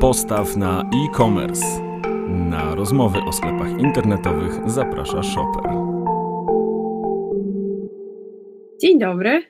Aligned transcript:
Postaw 0.00 0.56
na 0.56 0.80
e-commerce. 0.80 1.64
Na 2.28 2.74
rozmowy 2.74 3.18
o 3.18 3.32
sklepach 3.32 3.70
internetowych 3.80 4.70
zaprasza 4.70 5.22
Shopper. 5.22 5.70
Dzień 8.82 8.98
dobry. 8.98 9.42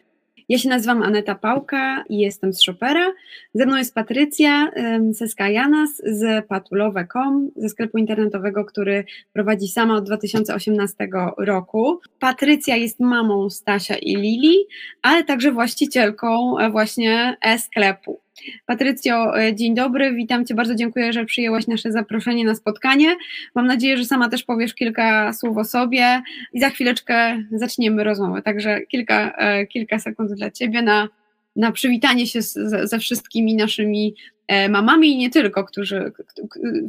Ja 0.49 0.59
się 0.59 0.69
nazywam 0.69 1.03
Aneta 1.03 1.35
Pałka 1.35 2.05
i 2.09 2.19
jestem 2.19 2.53
z 2.53 2.63
Shopera. 2.63 3.13
Ze 3.55 3.67
mną 3.67 3.77
jest 3.77 3.95
Patrycja 3.95 4.71
Seska 5.15 5.49
Janas 5.49 5.91
z 6.05 6.47
patulowe.com, 6.47 7.51
ze 7.57 7.69
sklepu 7.69 7.99
internetowego, 7.99 8.65
który 8.65 9.05
prowadzi 9.33 9.69
sama 9.69 9.97
od 9.97 10.05
2018 10.05 11.09
roku. 11.39 12.01
Patrycja 12.19 12.77
jest 12.77 13.01
mamą 13.01 13.51
Stasia 13.51 13.97
i 13.97 14.17
Lili, 14.17 14.57
ale 15.03 15.25
także 15.25 15.53
właścicielką 15.53 16.59
e, 16.59 16.71
właśnie 16.71 17.37
e-sklepu. 17.43 18.21
Patrycjo, 18.67 19.41
e, 19.41 19.55
dzień 19.55 19.75
dobry, 19.75 20.15
witam 20.15 20.47
Cię, 20.47 20.55
bardzo 20.55 20.75
dziękuję, 20.75 21.13
że 21.13 21.25
przyjęłaś 21.25 21.67
nasze 21.67 21.93
zaproszenie 21.93 22.45
na 22.45 22.55
spotkanie. 22.55 23.17
Mam 23.55 23.67
nadzieję, 23.67 23.97
że 23.97 24.05
sama 24.05 24.29
też 24.29 24.43
powiesz 24.43 24.75
kilka 24.75 25.33
słów 25.33 25.57
o 25.57 25.65
sobie 25.65 26.23
i 26.53 26.61
za 26.61 26.71
chwileczkę 26.71 27.43
zaczniemy 27.53 28.05
rozmowę, 28.05 28.43
także 28.43 28.81
kilka, 28.81 29.31
e, 29.31 29.67
kilka 29.67 29.99
sekund 29.99 30.33
dla 30.33 30.51
Ciebie 30.51 30.83
na, 30.83 31.09
na 31.57 31.73
przywitanie 31.73 32.27
się 32.27 32.43
z, 32.43 32.53
ze 32.91 32.99
wszystkimi 32.99 33.57
naszymi 33.57 34.15
E, 34.51 34.69
mamami 34.69 35.09
i 35.09 35.19
nie 35.19 35.31
tylko, 35.31 35.65
którzy, 35.65 36.13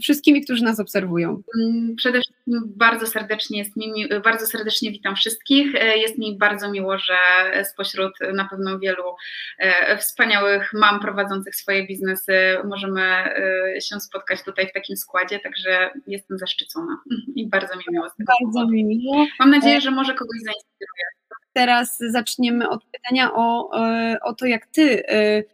wszystkimi, 0.02 0.44
którzy 0.44 0.64
nas 0.64 0.80
obserwują. 0.80 1.42
Mm, 1.60 1.96
przede 1.96 2.20
wszystkim 2.22 2.62
bardzo 2.76 3.08
serdecznie 3.08 3.58
jest 3.58 3.78
mi, 3.78 4.10
bardzo 4.24 4.46
serdecznie 4.46 4.92
witam 4.92 5.16
wszystkich. 5.16 5.76
E, 5.76 5.98
jest 5.98 6.18
mi 6.18 6.38
bardzo 6.38 6.72
miło, 6.72 6.98
że 6.98 7.16
spośród 7.64 8.14
na 8.34 8.48
pewno 8.50 8.80
wielu 8.80 9.04
e, 9.60 9.98
wspaniałych 9.98 10.74
mam 10.74 11.00
prowadzących 11.00 11.56
swoje 11.56 11.88
biznesy 11.88 12.34
możemy 12.64 13.02
się 13.82 14.00
spotkać 14.00 14.44
tutaj 14.44 14.68
w 14.68 14.74
takim 14.74 14.98
składzie, 14.98 15.40
także 15.40 15.90
jestem 16.08 16.38
zaszczycona 16.38 16.98
i 17.36 17.48
bardzo 17.50 17.78
mi 17.78 17.84
miło. 17.92 18.10
Z 18.10 18.16
tego 18.16 18.34
bardzo 18.56 18.72
mi 18.72 18.84
miło. 18.84 19.26
Mam 19.40 19.50
nadzieję, 19.50 19.82
że 19.82 19.92
może 19.92 20.14
kogoś 20.14 20.38
zainspiruje. 20.46 21.21
Teraz 21.54 21.98
zaczniemy 22.00 22.70
od 22.70 22.86
pytania 22.86 23.32
o, 23.34 23.70
o 24.24 24.34
to, 24.34 24.46
jak 24.46 24.68
ty 24.68 25.04
Y, 25.12 25.46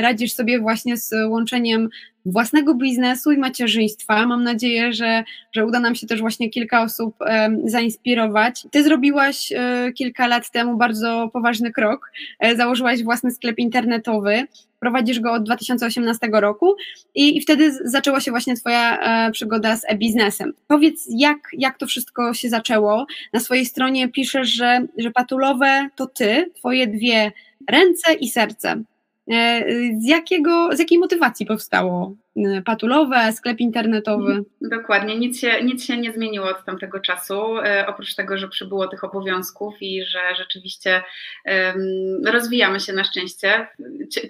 radzisz 0.00 0.32
sobie 0.32 0.60
właśnie 0.60 0.96
z 0.96 1.12
łączeniem 1.28 1.88
własnego 2.26 2.74
biznesu 2.74 3.32
i 3.32 3.38
macierzyństwa. 3.38 4.26
Mam 4.26 4.44
nadzieję, 4.44 4.92
że, 4.92 5.24
że 5.52 5.66
uda 5.66 5.80
nam 5.80 5.94
się 5.94 6.06
też 6.06 6.20
właśnie 6.20 6.50
kilka 6.50 6.82
osób 6.82 7.16
zainspirować. 7.64 8.66
Ty 8.70 8.82
zrobiłaś 8.82 9.52
e, 9.52 9.92
kilka 9.92 10.26
lat 10.26 10.50
temu 10.50 10.76
bardzo 10.76 11.30
poważny 11.32 11.72
krok. 11.72 12.10
E, 12.40 12.56
założyłaś 12.56 13.02
własny 13.02 13.30
sklep 13.30 13.58
internetowy. 13.58 14.46
Prowadzisz 14.80 15.20
go 15.20 15.32
od 15.32 15.44
2018 15.44 16.28
roku 16.32 16.76
i, 17.14 17.36
i 17.36 17.40
wtedy 17.40 17.72
zaczęła 17.84 18.20
się 18.20 18.30
właśnie 18.30 18.56
Twoja 18.56 18.98
e, 18.98 19.30
przygoda 19.30 19.76
z 19.76 19.84
e-biznesem. 19.88 20.52
Powiedz, 20.66 21.06
jak, 21.10 21.38
jak 21.52 21.78
to 21.78 21.86
wszystko 21.86 22.34
się 22.34 22.48
zaczęło? 22.48 23.06
Na 23.32 23.40
swojej 23.40 23.66
stronie 23.66 24.08
piszesz, 24.08 24.48
że, 24.48 24.86
że 24.98 25.10
patulowe 25.10 25.88
to 25.96 26.06
Ty, 26.06 26.50
Twoje 26.54 26.86
dwie 26.86 27.32
ręce 27.70 28.14
i 28.14 28.28
serce. 28.28 28.82
E, 29.30 29.64
z, 30.00 30.08
jakiego, 30.08 30.68
z 30.72 30.78
jakiej 30.78 30.98
motywacji 30.98 31.46
powstało 31.46 32.14
e, 32.36 32.62
patulowe, 32.62 33.32
sklep 33.32 33.60
internetowy? 33.60 34.32
Mhm, 34.32 34.44
dokładnie, 34.60 35.18
nic 35.18 35.40
się, 35.40 35.64
nic 35.64 35.84
się 35.84 35.96
nie 35.96 36.12
zmieniło 36.12 36.46
od 36.46 36.64
tamtego 36.64 37.00
czasu, 37.00 37.58
e, 37.58 37.86
oprócz 37.86 38.14
tego, 38.14 38.38
że 38.38 38.48
przybyło 38.48 38.88
tych 38.88 39.04
obowiązków 39.04 39.74
i 39.80 40.04
że 40.04 40.20
rzeczywiście 40.36 41.02
um, 41.44 42.26
rozwijamy 42.26 42.80
się 42.80 42.92
na 42.92 43.04
szczęście 43.04 43.66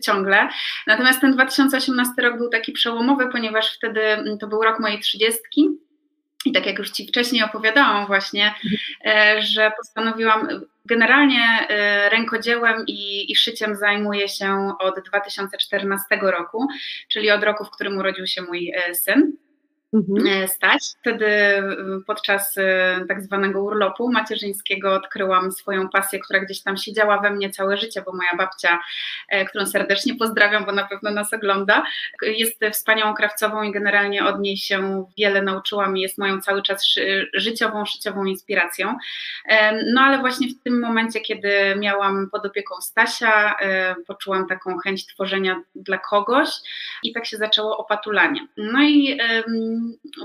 ciągle. 0.02 0.48
Natomiast 0.86 1.20
ten 1.20 1.32
2018 1.32 2.22
rok 2.22 2.38
był 2.38 2.48
taki 2.48 2.72
przełomowy, 2.72 3.28
ponieważ 3.32 3.76
wtedy 3.76 4.00
to 4.40 4.46
był 4.46 4.62
rok 4.62 4.80
mojej 4.80 5.00
trzydziestki. 5.00 5.68
I 6.46 6.52
tak 6.52 6.66
jak 6.66 6.78
już 6.78 6.90
Ci 6.90 7.06
wcześniej 7.06 7.42
opowiadałam, 7.42 8.06
właśnie, 8.06 8.54
że 9.38 9.72
postanowiłam 9.76 10.48
Generalnie 10.86 11.68
y, 11.70 12.08
rękodziełem 12.08 12.84
i, 12.86 13.32
i, 13.32 13.36
szyciem 13.36 13.76
zajmuję 13.76 14.28
się 14.28 14.72
od 14.80 15.00
2014 15.00 16.04
roku, 16.22 16.66
czyli 17.08 17.30
od 17.30 17.44
roku, 17.44 17.64
w 17.64 17.70
którym 17.70 17.98
urodził 17.98 18.26
się 18.26 18.42
mój 18.42 18.72
y, 18.90 18.94
syn 18.94 19.36
mhm. 19.96 20.42
E, 20.42 20.48
stać. 20.48 20.82
Wtedy 21.00 21.26
podczas 22.06 22.58
e, 22.58 23.00
tak 23.08 23.22
zwanego 23.22 23.62
urlopu 23.62 24.12
macierzyńskiego 24.12 24.94
odkryłam 24.94 25.52
swoją 25.52 25.88
pasję, 25.88 26.18
która 26.18 26.40
gdzieś 26.40 26.62
tam 26.62 26.76
siedziała 26.76 27.20
we 27.20 27.30
mnie 27.30 27.50
całe 27.50 27.76
życie, 27.76 28.02
bo 28.02 28.12
moja 28.12 28.36
babcia, 28.36 28.78
e, 29.28 29.44
którą 29.44 29.66
serdecznie 29.66 30.14
pozdrawiam, 30.14 30.64
bo 30.64 30.72
na 30.72 30.84
pewno 30.84 31.10
nas 31.10 31.32
ogląda, 31.32 31.84
jest 32.22 32.60
wspaniałą 32.72 33.14
krawcową 33.14 33.62
i 33.62 33.72
generalnie 33.72 34.24
od 34.24 34.40
niej 34.40 34.56
się 34.56 35.06
wiele 35.18 35.42
nauczyłam 35.42 35.96
i 35.96 36.00
jest 36.00 36.18
moją 36.18 36.40
cały 36.40 36.62
czas 36.62 36.94
życiową, 37.34 37.86
szyciową 37.86 38.24
inspiracją. 38.24 38.96
No 39.92 40.00
ale 40.00 40.18
właśnie 40.18 40.48
w 40.48 40.62
tym 40.64 40.80
momencie, 40.80 41.20
kiedy 41.20 41.50
miałam 41.78 42.30
pod 42.30 42.46
opieką 42.46 42.80
Stasia, 42.80 43.54
poczułam 44.06 44.46
taką 44.46 44.78
chęć 44.78 45.06
tworzenia 45.06 45.62
dla 45.74 45.98
kogoś 45.98 46.48
i 47.02 47.12
tak 47.12 47.26
się 47.26 47.36
zaczęło 47.36 47.76
opatulanie. 47.78 48.46
No 48.56 48.82
i 48.82 49.18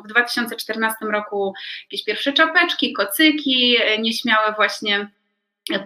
w 0.05 0.07
2014 0.07 1.05
roku 1.05 1.53
jakieś 1.83 2.05
pierwsze 2.05 2.33
czapeczki, 2.33 2.93
kocyki, 2.93 3.77
e, 3.81 3.97
nieśmiałe 3.97 4.53
właśnie 4.55 5.09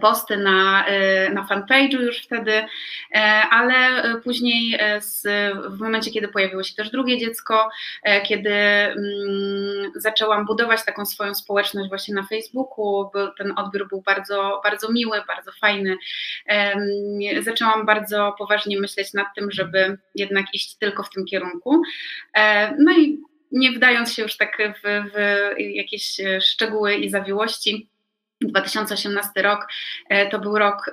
posty 0.02 0.38
na, 0.38 0.86
e, 0.86 1.30
na 1.30 1.44
fanpage'u 1.44 2.02
już 2.02 2.18
wtedy, 2.18 2.52
e, 2.52 2.68
ale 3.52 4.04
później 4.24 4.80
w 5.70 5.80
momencie, 5.80 6.12
kiedy 6.12 6.28
pojawiło 6.28 6.64
się 6.64 6.76
też 6.76 6.90
drugie 6.90 7.18
dziecko, 7.18 7.70
kiedy 8.26 8.50
mm, 8.50 9.92
zaczęłam 9.96 10.46
budować 10.46 10.86
taką 10.86 11.06
swoją 11.06 11.36
społeczność 11.36 11.90
właśnie 11.90 12.16
na 12.16 12.24
Facebooku, 12.24 13.10
ten 13.38 13.54
odbiór 13.56 13.88
był 13.88 14.02
bardzo, 14.02 14.62
bardzo 14.64 14.92
miły, 14.92 15.22
bardzo 15.28 15.52
fajny, 15.52 15.98
zaczęłam 17.42 17.86
bardzo 17.86 18.36
poważnie 18.38 18.80
myśleć 18.80 19.14
nad 19.14 19.28
tym, 19.36 19.52
żeby 19.52 19.98
jednak 20.16 20.46
iść 20.54 20.76
tylko 20.76 21.04
w 21.04 21.10
tym 21.10 21.26
kierunku. 21.26 21.82
No 22.80 22.98
i 22.98 23.22
nie 23.56 23.72
wdając 23.72 24.14
się 24.14 24.22
już 24.22 24.38
tak 24.38 24.58
w, 24.58 25.12
w 25.12 25.16
jakieś 25.60 26.20
e, 26.20 26.42
szczegóły 26.42 26.96
i 26.96 27.10
zawiłości, 27.10 27.90
2018 28.42 29.42
rok 29.42 29.68
e, 30.10 30.30
to 30.30 30.40
był 30.40 30.58
rok 30.58 30.92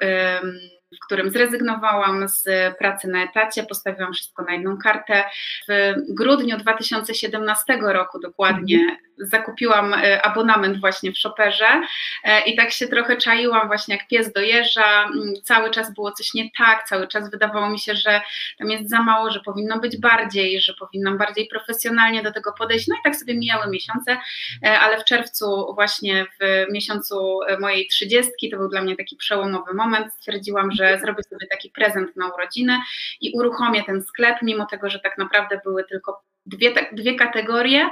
w 0.97 1.06
którym 1.06 1.30
zrezygnowałam 1.30 2.28
z 2.28 2.44
pracy 2.78 3.08
na 3.08 3.25
etacie, 3.25 3.62
postawiłam 3.62 4.12
wszystko 4.12 4.42
na 4.42 4.53
jedną 4.53 4.78
kartę. 4.78 5.25
W 5.69 5.94
grudniu 6.08 6.56
2017 6.56 7.78
roku 7.82 8.20
dokładnie 8.20 8.78
mhm. 8.78 8.98
zakupiłam 9.19 9.94
e, 9.94 10.22
abonament 10.22 10.80
właśnie 10.80 11.12
w 11.12 11.19
Shopperze 11.19 11.82
e, 12.25 12.41
i 12.41 12.56
tak 12.56 12.70
się 12.70 12.88
trochę 12.88 13.16
czaiłam 13.16 13.66
właśnie 13.66 13.97
jak 13.97 14.08
pies 14.08 14.32
dojeżdża, 14.32 15.04
mm, 15.04 15.34
cały 15.44 15.70
czas 15.70 15.94
było 15.94 16.12
coś 16.12 16.34
nie 16.34 16.50
tak, 16.58 16.84
cały 16.88 17.09
czas 17.09 17.30
wydawało 17.30 17.70
mi 17.70 17.78
się, 17.78 17.94
że 17.94 18.20
tam 18.59 18.70
jest 18.70 18.91
za 18.91 19.03
mało, 19.03 19.30
że 19.30 19.41
powinno 19.41 19.78
być 19.78 20.00
bardziej, 20.00 20.60
że 20.60 20.74
powinnam 20.74 21.19
bardziej 21.19 21.48
profesjonalnie 21.48 22.22
do 22.22 22.32
tego 22.32 22.53
podejść, 22.59 22.88
no 22.88 22.94
i 22.94 23.03
tak 23.04 23.16
sobie 23.16 23.34
mijały 23.34 23.70
miesiące, 23.70 24.16
e, 24.64 24.80
ale 24.80 25.00
w 25.00 25.04
czerwcu 25.04 25.72
właśnie 25.74 26.26
w 26.41 26.66
miesiącu 26.72 27.41
mojej 27.60 27.86
trzydziestki, 27.86 28.50
to 28.50 28.56
był 28.56 28.69
dla 28.69 28.82
mnie 28.82 28.97
taki 28.97 29.16
przełomowy 29.16 29.74
moment, 29.74 30.12
stwierdziłam, 30.12 30.72
że 30.72 30.81
że 30.82 30.98
zrobię 30.98 31.22
sobie 31.22 31.47
taki 31.50 31.70
prezent 31.70 32.16
na 32.16 32.34
urodziny 32.34 32.78
i 33.20 33.32
uruchomię 33.34 33.84
ten 33.84 34.03
sklep, 34.03 34.37
mimo 34.43 34.66
tego, 34.66 34.91
że 34.91 35.00
tak 35.00 35.19
naprawdę 35.19 35.60
były 35.65 35.84
tylko 35.84 36.22
dwie, 36.47 36.75
dwie 36.93 37.15
kategorie. 37.15 37.91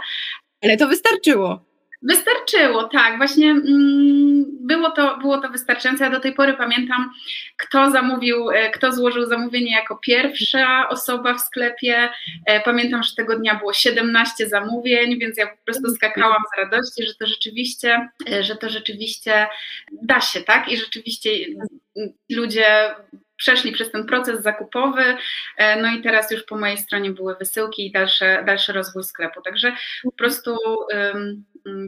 Ale 0.62 0.76
to 0.76 0.88
wystarczyło. 0.88 1.69
Wystarczyło, 2.02 2.84
tak, 2.84 3.16
właśnie 3.16 3.50
mm, 3.50 4.44
było, 4.60 4.90
to, 4.90 5.18
było 5.18 5.40
to 5.40 5.48
wystarczające. 5.48 6.04
Ja 6.04 6.10
do 6.10 6.20
tej 6.20 6.34
pory 6.34 6.54
pamiętam, 6.54 7.10
kto 7.56 7.90
zamówił, 7.90 8.50
e, 8.50 8.70
kto 8.70 8.92
złożył 8.92 9.26
zamówienie 9.26 9.72
jako 9.72 9.96
pierwsza 9.96 10.88
osoba 10.88 11.34
w 11.34 11.40
sklepie. 11.40 12.08
E, 12.46 12.60
pamiętam, 12.60 13.02
że 13.02 13.14
tego 13.16 13.38
dnia 13.38 13.54
było 13.54 13.72
17 13.72 14.48
zamówień, 14.48 15.18
więc 15.18 15.38
ja 15.38 15.46
po 15.46 15.64
prostu 15.64 15.94
skakałam 15.94 16.42
z 16.54 16.58
radości, 16.58 17.06
że 17.06 17.14
to 17.14 17.26
rzeczywiście, 17.26 18.08
e, 18.32 18.44
że 18.44 18.56
to 18.56 18.68
rzeczywiście 18.68 19.46
da 20.02 20.20
się, 20.20 20.40
tak? 20.40 20.68
I 20.68 20.76
rzeczywiście 20.76 21.30
ludzie 22.30 22.94
przeszli 23.40 23.72
przez 23.72 23.90
ten 23.90 24.06
proces 24.06 24.42
zakupowy, 24.42 25.16
no 25.82 25.88
i 25.98 26.02
teraz 26.02 26.30
już 26.30 26.42
po 26.42 26.56
mojej 26.56 26.78
stronie 26.78 27.10
były 27.10 27.36
wysyłki 27.36 27.86
i 27.86 27.92
dalszy, 27.92 28.24
dalszy 28.46 28.72
rozwój 28.72 29.04
sklepu. 29.04 29.42
Także 29.42 29.72
po 30.02 30.12
prostu 30.12 30.56
um, 30.94 31.44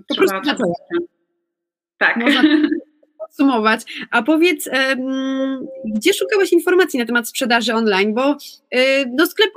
po 0.08 0.14
trzeba. 0.14 0.40
Prostu 0.40 0.72
tak. 1.98 2.18
podsumować. 3.32 3.80
A 4.10 4.22
powiedz, 4.22 4.68
gdzie 5.84 6.14
szukałaś 6.14 6.52
informacji 6.52 6.98
na 6.98 7.06
temat 7.06 7.28
sprzedaży 7.28 7.74
online? 7.74 8.14
Bo 8.14 8.36
no, 9.12 9.26
sklep 9.26 9.50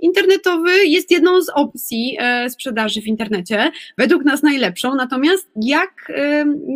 internetowy 0.00 0.86
jest 0.86 1.10
jedną 1.10 1.42
z 1.42 1.48
opcji 1.48 2.16
e, 2.20 2.50
sprzedaży 2.50 3.02
w 3.02 3.06
internecie, 3.06 3.70
według 3.98 4.24
nas 4.24 4.42
najlepszą. 4.42 4.94
Natomiast 4.94 5.50
jak, 5.56 6.12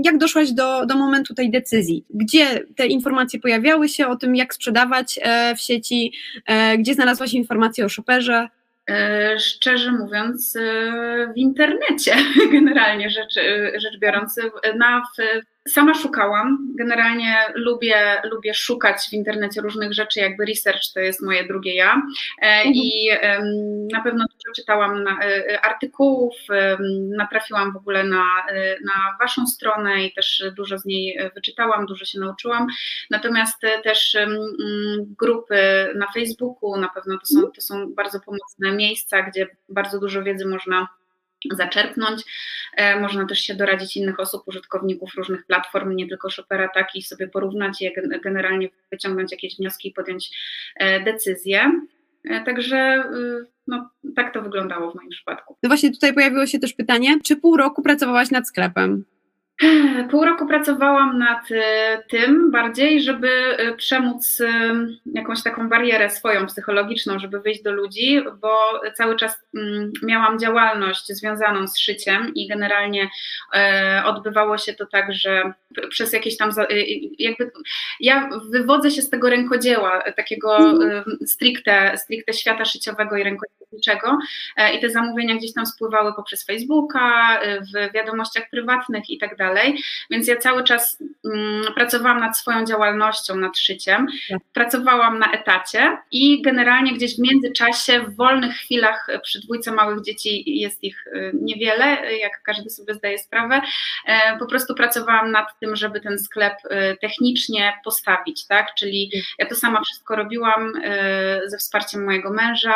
jak 0.04 0.19
doszłaś 0.19 0.52
do, 0.52 0.86
do 0.86 0.94
momentu 0.94 1.34
tej 1.34 1.50
decyzji? 1.50 2.04
Gdzie 2.10 2.60
te 2.76 2.87
informacje 2.87 3.40
pojawiały 3.40 3.88
się 3.88 4.06
o 4.06 4.16
tym, 4.16 4.37
jak 4.37 4.54
sprzedawać 4.54 5.19
e, 5.22 5.56
w 5.56 5.60
sieci? 5.60 6.12
E, 6.46 6.78
gdzie 6.78 6.94
znalazłaś 6.94 7.32
informacje 7.32 7.84
o 7.84 7.88
shopperze? 7.88 8.48
Szczerze 9.38 9.92
mówiąc, 9.92 10.58
w 11.34 11.37
internecie, 11.37 12.12
generalnie 12.52 13.10
rzecz, 13.10 13.34
rzecz 13.76 13.98
biorąc, 14.00 14.40
na, 14.76 15.02
Sama 15.69 15.94
szukałam. 15.94 16.69
Generalnie 16.78 17.37
lubię, 17.55 18.22
lubię 18.25 18.55
szukać 18.55 19.08
w 19.11 19.12
internecie 19.12 19.61
różnych 19.61 19.93
rzeczy, 19.93 20.20
jakby 20.20 20.44
research 20.44 20.93
to 20.94 21.00
jest 21.00 21.22
moje 21.22 21.46
drugie 21.46 21.75
ja. 21.75 22.02
E, 22.43 22.46
mhm. 22.46 22.75
I 22.75 23.11
na 23.93 24.00
pewno 24.00 24.25
dużo 24.25 24.55
czytałam 24.56 25.06
e, 25.08 25.61
artykułów, 25.61 26.34
natrafiłam 27.16 27.72
w 27.72 27.76
ogóle 27.76 28.05
na, 28.05 28.25
e, 28.49 28.76
na 28.81 29.16
Waszą 29.20 29.46
stronę 29.46 30.05
i 30.05 30.12
też 30.12 30.44
dużo 30.56 30.78
z 30.78 30.84
niej 30.84 31.19
wyczytałam, 31.34 31.87
dużo 31.87 32.05
się 32.05 32.20
nauczyłam. 32.20 32.66
Natomiast 33.11 33.61
też 33.84 34.16
grupy 35.19 35.56
na 35.94 36.06
Facebooku 36.12 36.76
na 36.76 36.88
pewno 36.88 37.19
to 37.19 37.26
są, 37.26 37.40
to 37.55 37.61
są 37.61 37.94
bardzo 37.94 38.20
pomocne 38.20 38.72
miejsca, 38.72 39.22
gdzie 39.22 39.46
bardzo 39.69 40.00
dużo 40.00 40.22
wiedzy 40.22 40.46
można 40.46 40.88
zaczerpnąć. 41.50 42.23
E, 42.76 43.00
można 43.00 43.26
też 43.26 43.38
się 43.38 43.55
doradzić 43.55 43.96
innych 43.96 44.20
osób, 44.20 44.43
użytkowników 44.46 45.14
różnych 45.14 45.46
platform, 45.46 45.96
nie 45.96 46.08
tylko 46.08 46.31
Shopera, 46.31 46.69
tak 46.69 46.94
i 46.94 47.02
sobie 47.02 47.29
porównać 47.29 47.81
je, 47.81 47.91
generalnie 48.25 48.69
wyciągnąć 48.91 49.32
jakieś 49.32 49.56
wnioski 49.56 49.88
i 49.88 49.93
podjąć 49.93 50.31
e, 50.76 51.00
decyzję. 51.00 51.81
E, 52.25 52.44
także 52.44 53.05
y, 53.14 53.46
no, 53.67 53.91
tak 54.17 54.35
to 54.35 54.43
wyglądało 54.43 54.93
w 54.93 54.94
moim 54.94 55.11
przypadku. 55.11 55.56
No 55.62 55.69
właśnie 55.69 55.93
tutaj 55.93 56.14
pojawiło 56.14 56.46
się 56.46 56.58
też 56.58 56.73
pytanie, 56.73 57.19
czy 57.25 57.37
pół 57.37 57.56
roku 57.56 57.82
pracowałaś 57.82 58.31
nad 58.31 58.49
sklepem? 58.49 59.05
Pół 60.10 60.24
roku 60.24 60.46
pracowałam 60.46 61.18
nad 61.18 61.50
y, 61.50 61.62
tym 62.08 62.50
bardziej, 62.50 63.02
żeby 63.02 63.28
y, 63.60 63.76
przemóc 63.76 64.40
y, 64.40 64.46
jakąś 65.14 65.42
taką 65.42 65.68
barierę 65.68 66.10
swoją 66.10 66.46
psychologiczną, 66.46 67.18
żeby 67.18 67.40
wyjść 67.40 67.62
do 67.62 67.72
ludzi, 67.72 68.20
bo 68.40 68.58
cały 68.94 69.16
czas 69.16 69.44
mm, 69.54 69.92
miałam 70.02 70.38
działalność 70.38 71.06
związaną 71.06 71.66
z 71.68 71.78
szyciem 71.78 72.34
i 72.34 72.48
generalnie 72.48 73.08
odbywało 74.04 74.58
się 74.58 74.74
to 74.74 74.86
tak, 74.86 75.14
że 75.14 75.52
przez 75.88 76.12
jakieś 76.12 76.36
tam, 76.36 76.50
jakby 77.18 77.50
ja 78.00 78.30
wywodzę 78.50 78.90
się 78.90 79.02
z 79.02 79.10
tego 79.10 79.30
rękodzieła, 79.30 80.02
takiego 80.16 80.56
mhm. 80.56 81.04
stricte, 81.26 81.96
stricte 81.96 82.32
świata 82.32 82.64
szyciowego 82.64 83.16
i 83.16 83.24
rękodzielniczego 83.24 84.18
i 84.74 84.80
te 84.80 84.90
zamówienia 84.90 85.34
gdzieś 85.34 85.52
tam 85.52 85.66
spływały 85.66 86.12
poprzez 86.16 86.46
Facebooka, 86.46 87.40
w 87.42 87.92
wiadomościach 87.94 88.50
prywatnych 88.50 89.10
i 89.10 89.18
tak 89.18 89.36
dalej 89.36 89.44
dalej. 89.44 89.79
Więc 90.11 90.29
ja 90.29 90.37
cały 90.37 90.64
czas 90.64 91.02
mm, 91.25 91.75
pracowałam 91.75 92.20
nad 92.20 92.38
swoją 92.38 92.64
działalnością, 92.64 93.37
nad 93.37 93.58
szyciem. 93.58 94.06
Tak. 94.29 94.38
Pracowałam 94.52 95.19
na 95.19 95.32
etacie 95.32 95.99
i 96.11 96.43
generalnie 96.43 96.94
gdzieś 96.94 97.17
w 97.17 97.19
międzyczasie, 97.19 98.00
w 98.00 98.17
wolnych 98.17 98.55
chwilach 98.56 99.06
przy 99.23 99.41
dwójce 99.41 99.73
małych 99.73 100.05
dzieci 100.05 100.61
jest 100.61 100.85
ich 100.85 101.06
y, 101.06 101.31
niewiele, 101.35 102.17
jak 102.17 102.43
każdy 102.43 102.70
sobie 102.70 102.94
zdaje 102.94 103.19
sprawę. 103.19 103.61
E, 104.06 104.38
po 104.38 104.46
prostu 104.46 104.75
pracowałam 104.75 105.31
nad 105.31 105.58
tym, 105.61 105.76
żeby 105.76 106.00
ten 106.00 106.19
sklep 106.19 106.55
technicznie 107.00 107.73
postawić, 107.85 108.47
tak? 108.47 108.75
Czyli 108.75 109.11
ja 109.38 109.47
to 109.47 109.55
sama 109.55 109.81
wszystko 109.81 110.17
robiłam 110.17 110.73
ze 111.47 111.58
wsparciem 111.58 112.05
mojego 112.05 112.31
męża, 112.31 112.75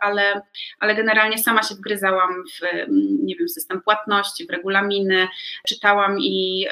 ale, 0.00 0.42
ale 0.78 0.94
generalnie 0.94 1.38
sama 1.38 1.62
się 1.62 1.74
wgryzałam 1.74 2.44
w, 2.54 2.88
nie 3.22 3.36
wiem, 3.36 3.48
system 3.48 3.82
płatności, 3.82 4.46
w 4.46 4.50
regulaminy, 4.50 5.28
czy 5.66 5.79
czytałam 5.80 6.18
i 6.18 6.66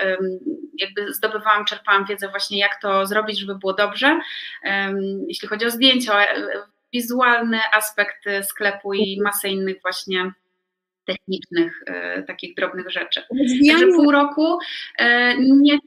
jakby 0.79 1.15
zdobywałam, 1.15 1.65
czerpałam 1.65 2.07
wiedzę 2.07 2.29
właśnie 2.29 2.59
jak 2.59 2.81
to 2.83 3.07
zrobić, 3.07 3.39
żeby 3.39 3.55
było 3.55 3.73
dobrze. 3.75 4.21
Jeśli 5.29 5.49
chodzi 5.49 5.67
o 5.67 5.71
zdjęcia, 5.71 6.27
wizualny 6.93 7.59
aspekt 7.73 8.25
sklepu 8.43 8.95
i 8.95 9.21
masę 9.23 9.49
innych 9.49 9.77
właśnie 9.83 10.33
technicznych, 11.09 11.83
e, 11.87 12.23
takich 12.23 12.55
drobnych 12.55 12.91
rzeczy. 12.91 13.23
Także 13.71 13.87
pół 13.87 14.13
roku 14.13 14.59
e, 14.99 15.35
nie, 15.39 15.79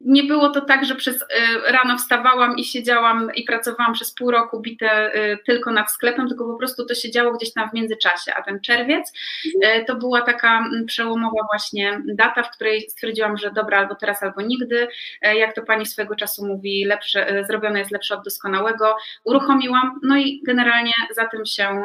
nie 0.00 0.24
było 0.24 0.50
to 0.50 0.60
tak, 0.60 0.84
że 0.84 0.94
przez 0.94 1.22
y, 1.22 1.26
rano 1.72 1.98
wstawałam 1.98 2.56
i 2.56 2.64
siedziałam 2.64 3.30
i 3.34 3.44
pracowałam 3.44 3.92
przez 3.92 4.14
pół 4.14 4.30
roku 4.30 4.60
bite 4.60 5.14
y, 5.14 5.38
tylko 5.46 5.70
nad 5.70 5.92
sklepem, 5.92 6.28
tylko 6.28 6.44
po 6.44 6.58
prostu 6.58 6.86
to 6.86 6.94
się 6.94 7.10
działo 7.10 7.32
gdzieś 7.32 7.52
tam 7.52 7.70
w 7.70 7.72
międzyczasie, 7.72 8.32
a 8.34 8.42
ten 8.42 8.60
czerwiec 8.60 9.12
y, 9.46 9.84
to 9.86 9.96
była 9.96 10.22
taka 10.22 10.58
mm, 10.58 10.86
przełomowa 10.86 11.42
właśnie 11.52 12.02
data, 12.14 12.42
w 12.42 12.50
której 12.50 12.90
stwierdziłam, 12.90 13.36
że 13.36 13.50
dobra, 13.50 13.78
albo 13.78 13.94
teraz, 13.94 14.22
albo 14.22 14.40
nigdy, 14.40 14.88
jak 15.22 15.54
to 15.54 15.62
pani 15.62 15.86
swego 15.86 16.14
czasu 16.14 16.46
mówi, 16.46 16.84
lepsze, 16.84 17.44
zrobione 17.46 17.78
jest 17.78 17.90
lepsze 17.90 18.14
od 18.14 18.24
doskonałego, 18.24 18.96
uruchomiłam, 19.24 20.00
no 20.02 20.16
i 20.16 20.42
generalnie 20.46 20.92
za 21.10 21.26
tym 21.26 21.46
się 21.46 21.82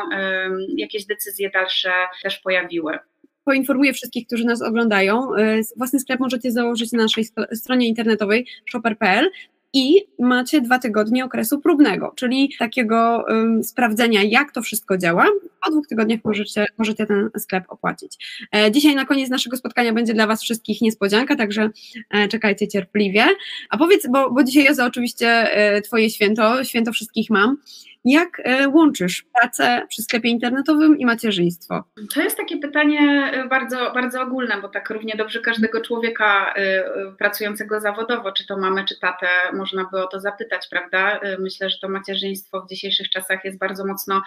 jakieś 0.77 1.06
decyzje 1.06 1.50
dalsze 1.50 1.94
też 2.23 2.39
pojawiły 2.39 3.00
poinformuję 3.45 3.94
wszystkich, 3.94 4.27
którzy 4.27 4.45
nas 4.45 4.62
oglądają. 4.62 5.36
E, 5.36 5.62
własny 5.77 6.00
sklep 6.00 6.19
możecie 6.19 6.51
założyć 6.51 6.92
na 6.92 7.03
naszej 7.03 7.25
stronie 7.53 7.88
internetowej 7.88 8.47
shopper.pl 8.69 9.30
i 9.75 10.01
macie 10.19 10.62
dwa 10.62 10.80
tygodnie 10.80 11.25
okresu 11.25 11.62
próbnego, 11.62 12.13
czyli 12.15 12.50
takiego 12.59 13.25
um, 13.27 13.63
sprawdzenia, 13.63 14.24
jak 14.24 14.51
to 14.51 14.62
wszystko 14.62 14.97
działa. 14.97 15.27
Po 15.65 15.71
dwóch 15.71 15.88
tygodniach 15.88 16.19
możecie, 16.24 16.65
możecie 16.77 17.06
ten 17.06 17.30
sklep 17.38 17.63
opłacić. 17.68 18.45
E, 18.56 18.71
dzisiaj 18.71 18.95
na 18.95 19.06
koniec 19.06 19.30
naszego 19.30 19.57
spotkania 19.57 19.94
będzie 19.94 20.13
dla 20.13 20.27
Was 20.27 20.44
wszystkich 20.44 20.81
niespodzianka, 20.81 21.36
także 21.36 21.69
e, 22.09 22.27
czekajcie 22.27 22.68
cierpliwie. 22.68 23.25
A 23.69 23.77
powiedz, 23.77 24.07
bo, 24.12 24.31
bo 24.31 24.44
dzisiaj 24.44 24.63
jest 24.63 24.80
oczywiście 24.80 25.27
e, 25.27 25.81
Twoje 25.81 26.09
święto, 26.09 26.63
święto 26.63 26.91
wszystkich 26.91 27.30
mam. 27.30 27.57
Jak 28.05 28.41
e, 28.43 28.67
łączysz 28.67 29.25
pracę 29.39 29.85
przy 29.89 30.01
sklepie 30.01 30.29
internetowym 30.29 30.97
i 30.97 31.05
macierzyństwo? 31.05 31.83
To 32.13 32.21
jest 32.21 32.37
takie 32.37 32.57
pytanie 32.57 33.31
e, 33.33 33.47
bardzo, 33.47 33.91
bardzo 33.93 34.21
ogólne, 34.21 34.61
bo 34.61 34.69
tak 34.69 34.89
równie 34.89 35.15
dobrze 35.17 35.41
każdego 35.41 35.81
człowieka 35.81 36.53
e, 36.53 36.83
pracującego 37.17 37.79
zawodowo, 37.79 38.31
czy 38.31 38.47
to 38.47 38.57
mamy, 38.57 38.85
czy 38.85 38.99
tatę, 38.99 39.27
można 39.53 39.85
by 39.91 40.03
o 40.03 40.07
to 40.07 40.19
zapytać, 40.19 40.67
prawda? 40.69 41.19
Myślę, 41.39 41.69
że 41.69 41.77
to 41.81 41.89
macierzyństwo 41.89 42.61
w 42.61 42.69
dzisiejszych 42.69 43.09
czasach 43.09 43.45
jest 43.45 43.57
bardzo 43.57 43.85
mocno 43.85 44.21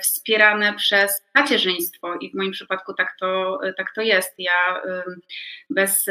wspierane 0.00 0.74
przez 0.74 1.22
macierzyństwo 1.34 2.14
i 2.20 2.30
w 2.30 2.34
moim 2.34 2.52
przypadku 2.52 2.94
tak 2.94 3.16
to, 3.20 3.60
tak 3.76 3.86
to 3.94 4.02
jest. 4.02 4.34
Ja 4.38 4.82
bez, 5.70 6.06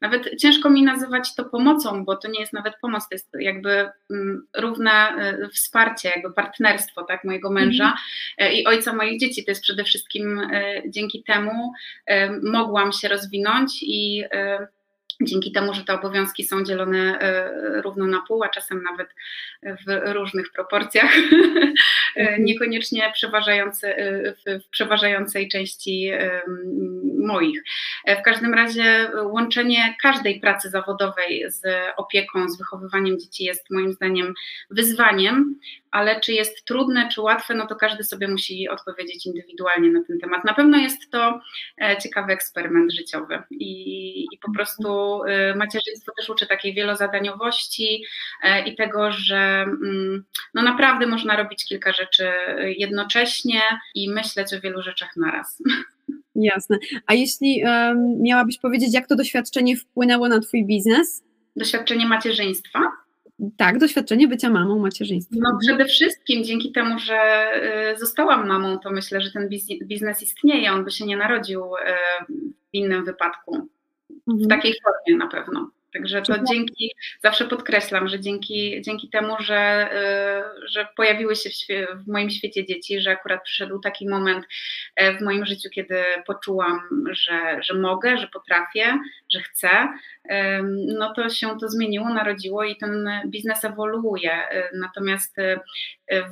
nawet 0.00 0.36
ciężko 0.40 0.70
mi 0.70 0.82
nazywać 0.82 1.34
to 1.34 1.44
pomocą, 1.44 2.04
bo 2.04 2.16
to 2.16 2.28
nie 2.28 2.40
jest 2.40 2.52
nawet 2.52 2.74
pomoc, 2.82 3.02
to 3.08 3.14
jest 3.14 3.28
jakby 3.40 3.88
równe 4.56 5.12
wsparcie, 5.48 6.08
jakby 6.08 6.32
partnerstwo 6.32 7.04
tak, 7.04 7.24
mojego 7.24 7.50
męża 7.50 7.94
mm. 8.38 8.52
i 8.54 8.66
ojca 8.66 8.92
moich 8.92 9.20
dzieci. 9.20 9.44
To 9.44 9.50
jest 9.50 9.62
przede 9.62 9.84
wszystkim 9.84 10.38
e, 10.38 10.82
dzięki 10.88 11.22
temu 11.22 11.72
e, 12.06 12.30
mogłam 12.42 12.92
się 12.92 13.08
rozwinąć 13.08 13.82
i 13.82 14.24
dzięki 15.20 15.52
temu, 15.52 15.74
że 15.74 15.84
te 15.84 15.94
obowiązki 15.94 16.44
są 16.44 16.64
dzielone 16.64 17.18
równo 17.84 18.06
na 18.06 18.20
pół, 18.28 18.42
a 18.42 18.48
czasem 18.48 18.82
nawet 18.82 19.08
w 19.62 20.12
różnych 20.12 20.52
proporcjach, 20.52 21.10
mhm. 22.16 22.44
niekoniecznie 22.44 23.10
przeważające, 23.14 23.96
w 24.46 24.68
przeważającej 24.70 25.48
części 25.48 26.10
moich. 27.18 27.62
W 28.06 28.22
każdym 28.22 28.54
razie 28.54 29.10
łączenie 29.22 29.96
każdej 30.02 30.40
pracy 30.40 30.70
zawodowej 30.70 31.44
z 31.48 31.62
opieką, 31.96 32.48
z 32.48 32.58
wychowywaniem 32.58 33.18
dzieci 33.18 33.44
jest 33.44 33.70
moim 33.70 33.92
zdaniem 33.92 34.34
wyzwaniem, 34.70 35.60
ale 35.90 36.20
czy 36.20 36.32
jest 36.32 36.64
trudne, 36.64 37.08
czy 37.08 37.20
łatwe, 37.20 37.54
no 37.54 37.66
to 37.66 37.76
każdy 37.76 38.04
sobie 38.04 38.28
musi 38.28 38.68
odpowiedzieć 38.68 39.26
indywidualnie 39.26 39.90
na 39.90 40.00
ten 40.04 40.18
temat. 40.18 40.44
Na 40.44 40.54
pewno 40.54 40.78
jest 40.78 41.10
to 41.10 41.40
e, 41.82 41.96
ciekawy 42.02 42.32
eksperyment 42.32 42.92
życiowy 42.92 43.42
i, 43.50 44.20
i 44.32 44.38
po 44.46 44.52
prostu 44.52 45.20
e, 45.24 45.54
macierzyństwo 45.54 46.12
też 46.16 46.30
uczy 46.30 46.46
takiej 46.46 46.74
wielozadaniowości 46.74 48.04
e, 48.42 48.68
i 48.68 48.76
tego, 48.76 49.12
że 49.12 49.62
mm, 49.62 50.24
no 50.54 50.62
naprawdę 50.62 51.06
można 51.06 51.36
robić 51.36 51.64
kilka 51.64 51.92
rzeczy 51.92 52.30
jednocześnie 52.78 53.60
i 53.94 54.10
myśleć 54.10 54.54
o 54.54 54.60
wielu 54.60 54.82
rzeczach 54.82 55.10
naraz. 55.16 55.62
Jasne. 56.34 56.78
A 57.06 57.14
jeśli 57.14 57.62
um, 57.64 58.22
miałabyś 58.22 58.58
powiedzieć, 58.58 58.94
jak 58.94 59.06
to 59.06 59.16
doświadczenie 59.16 59.76
wpłynęło 59.76 60.28
na 60.28 60.40
Twój 60.40 60.66
biznes? 60.66 61.22
Doświadczenie 61.56 62.06
macierzyństwa? 62.06 62.80
Tak, 63.56 63.78
doświadczenie 63.78 64.28
bycia 64.28 64.50
mamą, 64.50 64.78
macierzyństwa. 64.78 65.36
No 65.38 65.58
przede 65.60 65.84
wszystkim 65.84 66.44
dzięki 66.44 66.72
temu, 66.72 66.98
że 66.98 67.50
y, 67.94 67.98
zostałam 67.98 68.48
mamą, 68.48 68.78
to 68.78 68.90
myślę, 68.90 69.20
że 69.20 69.30
ten 69.30 69.48
biznes 69.84 70.22
istnieje, 70.22 70.72
on 70.72 70.84
by 70.84 70.90
się 70.90 71.06
nie 71.06 71.16
narodził 71.16 71.64
y, 71.64 71.78
w 72.70 72.74
innym 72.74 73.04
wypadku. 73.04 73.68
w 74.26 74.30
mhm. 74.30 74.48
takiej 74.48 74.74
formie 74.82 75.18
na 75.18 75.28
pewno. 75.28 75.70
Także 75.92 76.22
to 76.22 76.34
dzięki, 76.52 76.90
zawsze 77.22 77.44
podkreślam, 77.44 78.08
że 78.08 78.20
dzięki, 78.20 78.82
dzięki 78.82 79.08
temu, 79.08 79.36
że, 79.40 79.90
y, 80.64 80.68
że 80.68 80.86
pojawiły 80.96 81.36
się 81.36 81.50
w, 81.50 82.04
w, 82.04 82.08
moim 82.08 82.30
świecie 82.30 82.66
dzieci, 82.66 83.00
że 83.00 83.10
akurat 83.10 83.42
przyszedł 83.42 83.78
taki 83.78 84.08
moment 84.08 84.46
e, 84.96 85.18
w 85.18 85.20
moim 85.20 85.46
życiu, 85.46 85.68
kiedy 85.70 86.04
poczułam, 86.26 86.80
że, 87.10 87.62
że 87.62 87.74
mogę, 87.74 88.18
że 88.18 88.28
potrafię, 88.28 88.98
że 89.32 89.40
chcę, 89.40 89.68
no 90.98 91.12
to 91.14 91.28
się 91.28 91.58
to 91.60 91.68
zmieniło, 91.68 92.08
narodziło 92.08 92.64
i 92.64 92.76
ten 92.76 93.08
biznes 93.26 93.64
ewoluuje. 93.64 94.32
E, 94.32 94.70
natomiast 94.74 95.38
e, 95.38 95.60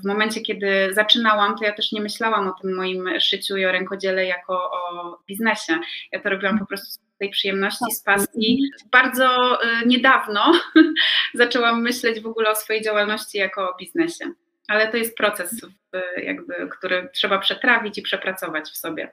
w 0.02 0.04
momencie, 0.04 0.40
kiedy 0.40 0.88
zaczynałam, 0.92 1.58
to 1.58 1.64
ja 1.64 1.72
też 1.72 1.92
nie 1.92 2.00
myślałam 2.00 2.48
o 2.48 2.52
tym 2.62 2.74
moim 2.76 3.20
szyciu 3.20 3.56
i 3.56 3.66
o 3.66 3.72
rękodziele 3.72 4.26
jako 4.26 4.70
o 4.70 5.18
biznesie. 5.28 5.78
Ja 6.12 6.20
to 6.20 6.30
robiłam 6.30 6.58
po 6.58 6.66
prostu 6.66 7.07
tej 7.18 7.30
przyjemności, 7.30 7.84
z 7.94 8.02
pasji. 8.02 8.70
Bardzo 8.92 9.58
y, 9.62 9.86
niedawno 9.86 10.52
zaczęłam 11.34 11.82
myśleć 11.82 12.20
w 12.20 12.26
ogóle 12.26 12.50
o 12.50 12.56
swojej 12.56 12.82
działalności 12.82 13.38
jako 13.38 13.70
o 13.70 13.76
biznesie. 13.76 14.24
Ale 14.68 14.90
to 14.90 14.96
jest 14.96 15.16
proces, 15.16 15.60
jakby, 16.22 16.54
który 16.78 17.08
trzeba 17.14 17.38
przetrawić 17.38 17.98
i 17.98 18.02
przepracować 18.02 18.68
w 18.70 18.76
sobie. 18.76 19.12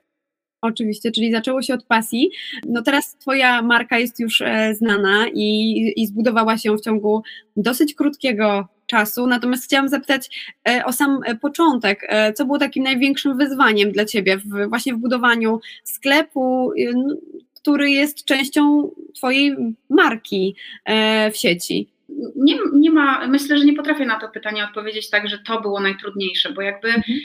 Oczywiście, 0.61 1.11
czyli 1.11 1.31
zaczęło 1.31 1.61
się 1.61 1.73
od 1.73 1.83
pasji. 1.83 2.31
No 2.65 2.81
teraz 2.81 3.17
Twoja 3.17 3.61
marka 3.61 3.99
jest 3.99 4.19
już 4.19 4.41
e, 4.41 4.75
znana 4.75 5.27
i, 5.33 5.93
i 5.95 6.07
zbudowała 6.07 6.57
się 6.57 6.77
w 6.77 6.81
ciągu 6.81 7.23
dosyć 7.55 7.95
krótkiego 7.95 8.67
czasu. 8.85 9.27
Natomiast 9.27 9.63
chciałam 9.63 9.89
zapytać 9.89 10.49
e, 10.69 10.85
o 10.85 10.93
sam 10.93 11.19
e, 11.25 11.35
początek. 11.35 12.07
Co 12.35 12.45
było 12.45 12.59
takim 12.59 12.83
największym 12.83 13.37
wyzwaniem 13.37 13.91
dla 13.91 14.05
Ciebie 14.05 14.37
w, 14.37 14.69
właśnie 14.69 14.93
w 14.93 14.97
budowaniu 14.97 15.59
sklepu, 15.83 16.71
który 17.65 17.89
jest 17.89 18.25
częścią 18.25 18.91
Twojej 19.15 19.55
marki 19.89 20.55
e, 20.85 21.31
w 21.31 21.37
sieci? 21.37 21.89
Nie, 22.35 22.57
nie 22.73 22.91
ma, 22.91 23.27
myślę, 23.27 23.57
że 23.57 23.65
nie 23.65 23.73
potrafię 23.73 24.05
na 24.05 24.19
to 24.19 24.29
pytanie 24.29 24.63
odpowiedzieć 24.63 25.09
tak, 25.09 25.29
że 25.29 25.39
to 25.39 25.61
było 25.61 25.79
najtrudniejsze, 25.79 26.53
bo 26.53 26.61
jakby 26.61 26.87
mhm 26.87 27.19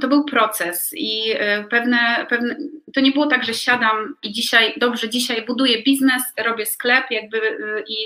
to 0.00 0.08
był 0.08 0.24
proces 0.24 0.94
i 0.96 1.30
e, 1.38 1.64
pewne, 1.64 2.26
pewne, 2.30 2.56
to 2.94 3.00
nie 3.00 3.12
było 3.12 3.26
tak, 3.26 3.44
że 3.44 3.54
siadam 3.54 4.16
i 4.22 4.32
dzisiaj, 4.32 4.74
dobrze, 4.76 5.08
dzisiaj 5.08 5.46
buduję 5.46 5.82
biznes, 5.82 6.22
robię 6.44 6.66
sklep 6.66 7.04
jakby 7.10 7.38
e, 7.38 7.82
i, 7.88 7.96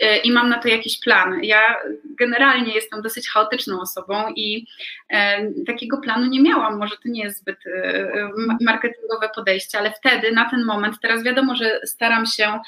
e, 0.00 0.18
i 0.18 0.32
mam 0.32 0.48
na 0.48 0.58
to 0.58 0.68
jakiś 0.68 1.00
plan. 1.00 1.44
Ja 1.44 1.76
generalnie 2.18 2.74
jestem 2.74 3.02
dosyć 3.02 3.28
chaotyczną 3.28 3.80
osobą 3.80 4.32
i 4.36 4.66
e, 5.08 5.50
takiego 5.66 5.98
planu 5.98 6.26
nie 6.26 6.42
miałam, 6.42 6.78
może 6.78 6.96
to 6.96 7.08
nie 7.08 7.22
jest 7.22 7.38
zbyt 7.38 7.58
e, 7.66 8.30
marketingowe 8.60 9.28
podejście, 9.34 9.78
ale 9.78 9.92
wtedy, 9.92 10.32
na 10.32 10.50
ten 10.50 10.64
moment, 10.64 10.96
teraz 11.02 11.24
wiadomo, 11.24 11.56
że 11.56 11.80
staram 11.84 12.26
się 12.26 12.58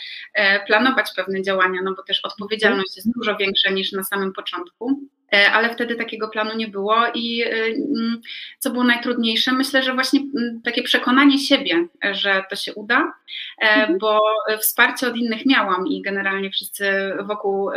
planować 0.66 1.06
pewne 1.16 1.42
działania, 1.42 1.80
no 1.84 1.94
bo 1.94 2.02
też 2.02 2.20
odpowiedzialność 2.24 2.96
jest 2.96 3.08
dużo 3.16 3.36
większa 3.36 3.70
niż 3.70 3.92
na 3.92 4.04
samym 4.04 4.32
początku. 4.32 5.08
E, 5.32 5.52
ale 5.52 5.70
wtedy 5.74 5.96
takiego 5.96 6.28
planu 6.28 6.56
nie 6.56 6.68
było 6.68 6.96
i 7.14 7.42
e, 7.42 7.48
mm, 7.48 8.20
co 8.58 8.70
było 8.70 8.84
najtrudniejsze, 8.84 9.52
myślę, 9.52 9.82
że 9.82 9.94
właśnie 9.94 10.20
mm, 10.20 10.60
takie 10.64 10.82
przekonanie 10.82 11.38
siebie, 11.38 11.86
że 12.12 12.42
to 12.50 12.56
się 12.56 12.74
uda, 12.74 13.12
e, 13.58 13.68
mhm. 13.68 13.98
bo 13.98 14.20
wsparcie 14.60 15.08
od 15.08 15.16
innych 15.16 15.46
miałam 15.46 15.86
i 15.86 16.02
generalnie 16.02 16.50
wszyscy 16.50 17.12
wokół, 17.20 17.70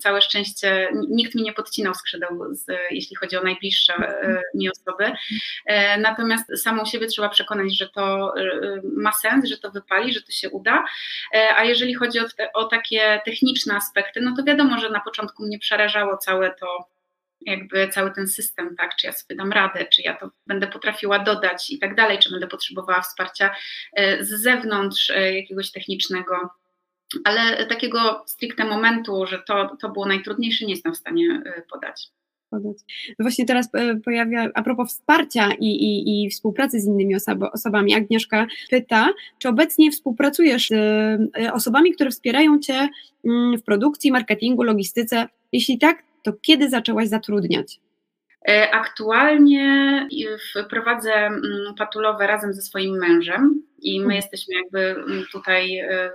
całe 0.00 0.22
szczęście, 0.22 0.88
nikt 1.08 1.34
mi 1.34 1.42
nie 1.42 1.52
podcinał 1.52 1.94
skrzydeł, 1.94 2.54
jeśli 2.90 3.16
chodzi 3.16 3.36
o 3.36 3.42
najbliższe 3.42 3.94
mhm. 3.94 4.38
mi 4.54 4.70
osoby, 4.70 5.12
natomiast 5.98 6.62
samą 6.62 6.84
siebie 6.84 7.06
trzeba 7.06 7.28
przekonać, 7.28 7.78
że 7.78 7.88
to 7.88 8.34
ma 8.96 9.12
sens, 9.12 9.48
że 9.48 9.58
to 9.58 9.70
wypali, 9.70 10.12
że 10.12 10.22
to 10.22 10.32
się 10.32 10.50
uda, 10.50 10.84
a 11.56 11.64
jeżeli 11.64 11.94
chodzi 11.94 12.20
o, 12.20 12.24
o 12.54 12.64
takie 12.64 13.20
techniczne 13.24 13.74
aspekty, 13.74 14.20
no 14.20 14.34
to 14.36 14.44
wiadomo, 14.44 14.78
że 14.78 14.90
na 14.90 15.00
początku 15.00 15.46
mnie 15.46 15.58
przerażało 15.58 16.16
całe 16.16 16.50
to, 16.50 16.88
jakby 17.40 17.88
cały 17.88 18.12
ten 18.12 18.28
system, 18.28 18.76
tak, 18.76 18.96
czy 18.96 19.06
ja 19.06 19.12
sobie 19.12 19.36
dam 19.36 19.52
radę, 19.52 19.86
czy 19.92 20.02
ja 20.02 20.16
to 20.16 20.30
będę 20.46 20.66
potrafiła 20.66 21.18
dodać 21.18 21.70
i 21.70 21.78
tak 21.78 21.94
dalej, 21.94 22.18
czy 22.18 22.30
będę 22.30 22.46
potrzebowała 22.46 23.00
wsparcia 23.00 23.54
e, 23.92 24.24
z 24.24 24.28
zewnątrz 24.28 25.10
e, 25.10 25.34
jakiegoś 25.34 25.72
technicznego. 25.72 26.50
Ale 27.24 27.66
takiego 27.66 28.24
stricte 28.26 28.64
momentu, 28.64 29.26
że 29.26 29.42
to, 29.46 29.76
to 29.80 29.88
było 29.88 30.06
najtrudniejsze, 30.06 30.66
nie 30.66 30.72
jestem 30.72 30.94
w 30.94 30.96
stanie 30.96 31.42
e, 31.46 31.62
podać. 31.62 32.10
No 32.52 32.62
właśnie 33.18 33.46
teraz 33.46 33.68
pojawia, 34.04 34.48
a 34.54 34.62
propos 34.62 34.88
wsparcia 34.92 35.48
i, 35.60 35.66
i, 35.66 36.24
i 36.24 36.30
współpracy 36.30 36.80
z 36.80 36.86
innymi 36.86 37.16
osoby, 37.16 37.50
osobami, 37.50 37.94
Agnieszka 37.94 38.46
pyta, 38.70 39.08
czy 39.38 39.48
obecnie 39.48 39.90
współpracujesz 39.90 40.68
z 40.68 41.52
osobami, 41.52 41.92
które 41.92 42.10
wspierają 42.10 42.58
Cię 42.58 42.88
mm, 43.24 43.58
w 43.58 43.62
produkcji, 43.62 44.12
marketingu, 44.12 44.62
logistyce? 44.62 45.28
Jeśli 45.52 45.78
tak, 45.78 46.05
to 46.26 46.32
kiedy 46.42 46.70
zaczęłaś 46.70 47.08
zatrudniać? 47.08 47.80
E, 48.48 48.70
aktualnie 48.70 50.08
prowadzę 50.70 51.12
mm, 51.14 51.42
patulowe 51.78 52.26
razem 52.26 52.52
ze 52.52 52.62
swoim 52.62 52.98
mężem 52.98 53.62
i 53.78 54.00
my 54.00 54.04
mhm. 54.04 54.16
jesteśmy 54.16 54.54
jakby 54.54 54.78
mm, 54.80 55.24
tutaj 55.32 55.78
e, 55.78 56.10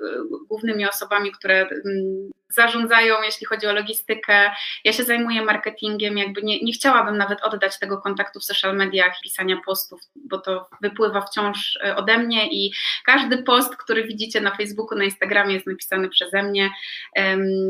głównymi 0.47 0.85
osobami, 0.85 1.31
które 1.31 1.61
mm, 1.61 2.31
zarządzają, 2.53 3.21
jeśli 3.21 3.45
chodzi 3.45 3.67
o 3.67 3.73
logistykę. 3.73 4.51
Ja 4.83 4.93
się 4.93 5.03
zajmuję 5.03 5.41
marketingiem, 5.41 6.17
jakby 6.17 6.41
nie, 6.41 6.63
nie 6.63 6.73
chciałabym 6.73 7.17
nawet 7.17 7.41
oddać 7.43 7.79
tego 7.79 7.97
kontaktu 7.97 8.39
w 8.39 8.43
social 8.43 8.77
mediach, 8.77 9.13
pisania 9.23 9.57
postów, 9.65 10.01
bo 10.15 10.37
to 10.37 10.69
wypływa 10.81 11.21
wciąż 11.21 11.79
e, 11.83 11.95
ode 11.95 12.17
mnie 12.17 12.51
i 12.51 12.73
każdy 13.05 13.43
post, 13.43 13.75
który 13.75 14.03
widzicie 14.03 14.41
na 14.41 14.55
Facebooku, 14.55 14.97
na 14.97 15.03
Instagramie 15.03 15.53
jest 15.53 15.67
napisany 15.67 16.09
przeze 16.09 16.43
mnie. 16.43 16.69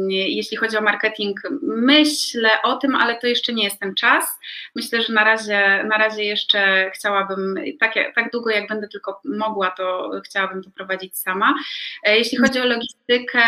Jeśli 0.09 0.57
chodzi 0.57 0.77
o 0.77 0.81
marketing, 0.81 1.39
myślę 1.61 2.49
o 2.63 2.75
tym, 2.75 2.95
ale 2.95 3.19
to 3.19 3.27
jeszcze 3.27 3.53
nie 3.53 3.63
jest 3.63 3.79
ten 3.79 3.95
czas. 3.95 4.39
Myślę, 4.75 5.01
że 5.01 5.13
na 5.13 5.23
razie, 5.23 5.83
na 5.89 5.97
razie 5.97 6.23
jeszcze 6.23 6.91
chciałabym, 6.95 7.55
tak, 7.79 7.93
tak 8.15 8.31
długo 8.31 8.49
jak 8.49 8.67
będę 8.67 8.87
tylko 8.87 9.21
mogła, 9.25 9.71
to 9.71 9.80
chciałabym 10.25 10.63
to 10.63 10.71
prowadzić 10.71 11.17
sama. 11.17 11.55
E, 12.03 12.17
jeśli 12.17 12.37
chodzi 12.37 12.59
o 12.59 12.65
logistykę, 12.65 13.41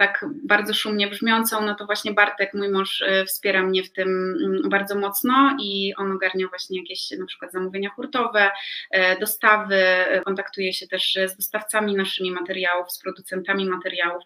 tak 0.00 0.24
bardzo 0.44 0.74
szumnie 0.74 1.08
brzmiącą, 1.08 1.66
no 1.66 1.74
to 1.74 1.86
właśnie 1.86 2.12
Bartek, 2.12 2.54
mój 2.54 2.68
mąż, 2.68 3.00
y, 3.00 3.24
wspiera 3.26 3.62
mnie 3.62 3.82
w 3.82 3.92
tym 3.92 4.08
mm, 4.44 4.70
bardzo 4.70 4.94
mocno 4.94 5.56
i 5.62 5.94
on 5.96 6.12
ogarnia 6.12 6.48
właśnie 6.48 6.80
jakieś 6.80 7.10
na 7.10 7.26
przykład 7.26 7.52
zamówienia 7.52 7.90
hurtowe, 7.90 8.50
e, 8.90 9.18
dostawy, 9.18 9.76
e, 9.76 10.20
kontaktuje 10.20 10.72
się 10.72 10.86
też 10.86 11.18
z 11.26 11.36
dostawcami 11.36 11.96
naszymi 11.96 12.30
materiałów, 12.30 12.92
z 12.92 12.98
producentami 12.98 13.66
materiałów. 13.66 14.22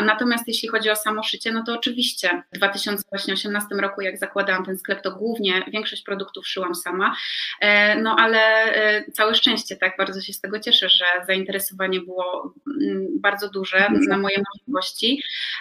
Natomiast 0.00 0.48
jeśli 0.48 0.68
chodzi 0.68 0.90
o 0.90 0.96
samo 0.96 1.22
szycie, 1.22 1.52
no 1.52 1.64
to 1.66 1.74
oczywiście 1.74 2.42
w 2.52 2.56
2018 2.56 3.68
roku, 3.80 4.00
jak 4.00 4.18
zakładałam 4.18 4.64
ten 4.64 4.78
sklep, 4.78 5.02
to 5.02 5.10
głównie 5.10 5.62
większość 5.68 6.02
produktów 6.02 6.48
szyłam 6.48 6.74
sama, 6.74 7.16
no 8.02 8.16
ale 8.18 8.40
całe 9.12 9.34
szczęście, 9.34 9.76
tak, 9.76 9.96
bardzo 9.98 10.20
się 10.20 10.32
z 10.32 10.40
tego 10.40 10.60
cieszę, 10.60 10.88
że 10.88 11.04
zainteresowanie 11.26 12.00
było 12.00 12.54
mm, 12.82 13.06
bardzo 13.20 13.48
duże 13.48 13.88
na 14.08 14.18
moje 14.18 14.42
możliwości 14.52 14.91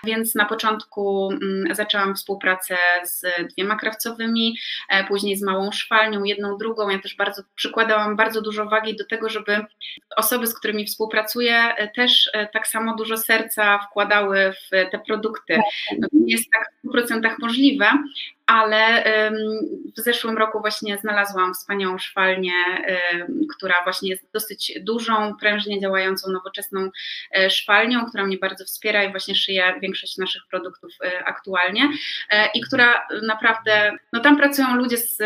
więc 0.03 0.35
na 0.35 0.45
początku 0.45 1.31
mm, 1.31 1.75
zaczęłam 1.75 2.15
współpracę 2.15 2.77
z 3.03 3.25
dwiema 3.53 3.75
krawcowymi, 3.75 4.57
e, 4.89 5.03
później 5.03 5.37
z 5.37 5.43
małą 5.43 5.71
szwalnią, 5.71 6.23
jedną, 6.23 6.57
drugą. 6.57 6.89
Ja 6.89 6.99
też 6.99 7.15
bardzo 7.15 7.41
przykładałam 7.55 8.15
bardzo 8.15 8.41
dużo 8.41 8.65
wagi 8.65 8.95
do 8.95 9.05
tego, 9.05 9.29
żeby 9.29 9.65
osoby, 10.17 10.47
z 10.47 10.59
którymi 10.59 10.85
współpracuję, 10.85 11.75
e, 11.75 11.87
też 11.87 12.29
e, 12.33 12.47
tak 12.47 12.67
samo 12.67 12.95
dużo 12.95 13.17
serca 13.17 13.79
wkładały 13.79 14.53
w 14.53 14.69
te 14.69 14.99
produkty. 15.07 15.57
No, 15.99 16.07
to 16.11 16.17
nie 16.17 16.33
jest 16.33 16.45
tak 16.53 16.73
w 16.83 16.87
100% 16.87 17.35
możliwe, 17.39 17.85
ale 18.51 19.03
w 19.97 20.01
zeszłym 20.01 20.37
roku 20.37 20.59
właśnie 20.61 20.97
znalazłam 20.97 21.53
wspaniałą 21.53 21.97
szwalnię, 21.97 22.53
która 23.55 23.75
właśnie 23.83 24.09
jest 24.09 24.31
dosyć 24.33 24.79
dużą, 24.81 25.35
prężnie 25.39 25.81
działającą, 25.81 26.31
nowoczesną 26.31 26.89
e, 27.31 27.49
szwalnią, 27.49 28.05
która 28.05 28.25
mnie 28.25 28.37
bardzo 28.37 28.65
wspiera 28.65 29.03
i 29.03 29.11
właśnie 29.11 29.35
szyje 29.35 29.73
większość 29.81 30.17
naszych 30.17 30.41
produktów 30.49 30.91
e, 31.03 31.25
aktualnie 31.25 31.89
e, 32.29 32.49
i 32.53 32.61
która 32.61 33.07
naprawdę, 33.27 33.91
no 34.13 34.19
tam 34.19 34.37
pracują 34.37 34.75
ludzie 34.75 34.97
z 34.97 35.21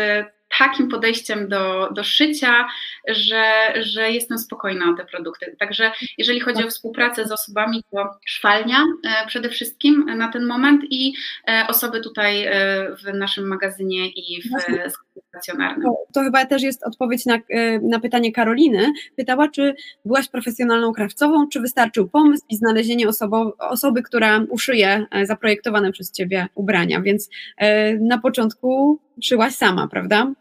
takim 0.58 0.88
podejściem 0.88 1.48
do, 1.48 1.88
do 1.92 2.04
szycia, 2.04 2.68
że, 3.08 3.74
że 3.82 4.10
jestem 4.10 4.38
spokojna 4.38 4.90
o 4.90 4.94
te 4.94 5.04
produkty. 5.04 5.56
Także 5.58 5.92
jeżeli 6.18 6.40
chodzi 6.40 6.64
o 6.64 6.68
współpracę 6.68 7.26
z 7.26 7.32
osobami, 7.32 7.84
to 7.90 8.10
szwalnia 8.26 8.84
e, 9.04 9.26
przede 9.26 9.48
wszystkim 9.48 10.04
na 10.16 10.28
ten 10.32 10.46
moment 10.46 10.82
i 10.90 11.12
e, 11.48 11.66
osoby 11.68 12.00
tutaj 12.00 12.44
e, 12.44 12.52
w 12.96 13.14
naszym 13.14 13.48
magazynie 13.48 14.08
i 14.08 14.42
w 14.42 14.50
stacjonarnym. 15.28 15.82
To, 15.82 15.96
to 16.12 16.20
chyba 16.20 16.46
też 16.46 16.62
jest 16.62 16.82
odpowiedź 16.84 17.26
na, 17.26 17.38
na 17.82 18.00
pytanie 18.00 18.32
Karoliny. 18.32 18.92
Pytała, 19.16 19.48
czy 19.48 19.74
byłaś 20.04 20.28
profesjonalną 20.28 20.92
krawcową, 20.92 21.48
czy 21.48 21.60
wystarczył 21.60 22.08
pomysł 22.08 22.44
i 22.50 22.56
znalezienie 22.56 23.08
osobo, 23.08 23.56
osoby, 23.58 24.02
która 24.02 24.40
uszyje 24.48 25.06
zaprojektowane 25.22 25.92
przez 25.92 26.12
Ciebie 26.12 26.46
ubrania, 26.54 27.00
więc 27.00 27.28
na 28.00 28.18
początku 28.18 29.00
szyłaś 29.22 29.54
sama, 29.54 29.88
prawda? 29.88 30.32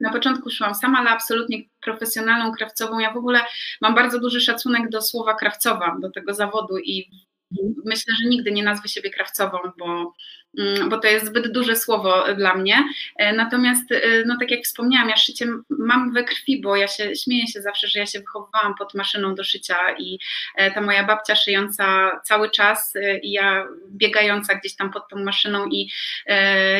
Na 0.00 0.12
początku 0.12 0.50
szłam 0.50 0.74
sama, 0.74 0.98
ale 0.98 1.10
absolutnie 1.10 1.58
profesjonalną 1.84 2.52
krawcową. 2.52 2.98
Ja 2.98 3.12
w 3.12 3.16
ogóle 3.16 3.40
mam 3.80 3.94
bardzo 3.94 4.20
duży 4.20 4.40
szacunek 4.40 4.88
do 4.88 5.02
słowa 5.02 5.34
krawcowa, 5.34 5.96
do 6.00 6.10
tego 6.10 6.34
zawodu 6.34 6.78
i 6.78 7.10
myślę, 7.84 8.14
że 8.22 8.28
nigdy 8.28 8.52
nie 8.52 8.62
nazwę 8.62 8.88
siebie 8.88 9.10
krawcową, 9.10 9.58
bo, 9.78 10.14
mm, 10.58 10.88
bo 10.88 10.98
to 10.98 11.08
jest 11.08 11.26
zbyt 11.26 11.52
duże 11.52 11.76
słowo 11.76 12.34
dla 12.34 12.54
mnie. 12.54 12.84
E, 13.16 13.32
natomiast, 13.32 13.92
e, 13.92 14.24
no 14.26 14.36
tak 14.40 14.50
jak 14.50 14.64
wspomniałam, 14.64 15.08
ja 15.08 15.16
szycie 15.16 15.46
mam 15.70 16.12
we 16.12 16.24
krwi, 16.24 16.60
bo 16.60 16.76
ja 16.76 16.88
się 16.88 17.16
śmieję 17.16 17.46
się 17.46 17.62
zawsze, 17.62 17.88
że 17.88 17.98
ja 17.98 18.06
się 18.06 18.20
wychowywałam 18.20 18.74
pod 18.74 18.94
maszyną 18.94 19.34
do 19.34 19.44
szycia 19.44 19.76
i 19.98 20.18
e, 20.56 20.70
ta 20.70 20.80
moja 20.80 21.04
babcia 21.04 21.34
szyjąca 21.34 22.10
cały 22.24 22.50
czas 22.50 22.94
i 23.22 23.32
ja 23.32 23.66
biegająca 23.90 24.54
gdzieś 24.54 24.76
tam 24.76 24.90
pod 24.90 25.08
tą 25.08 25.24
maszyną 25.24 25.66
i, 25.66 25.90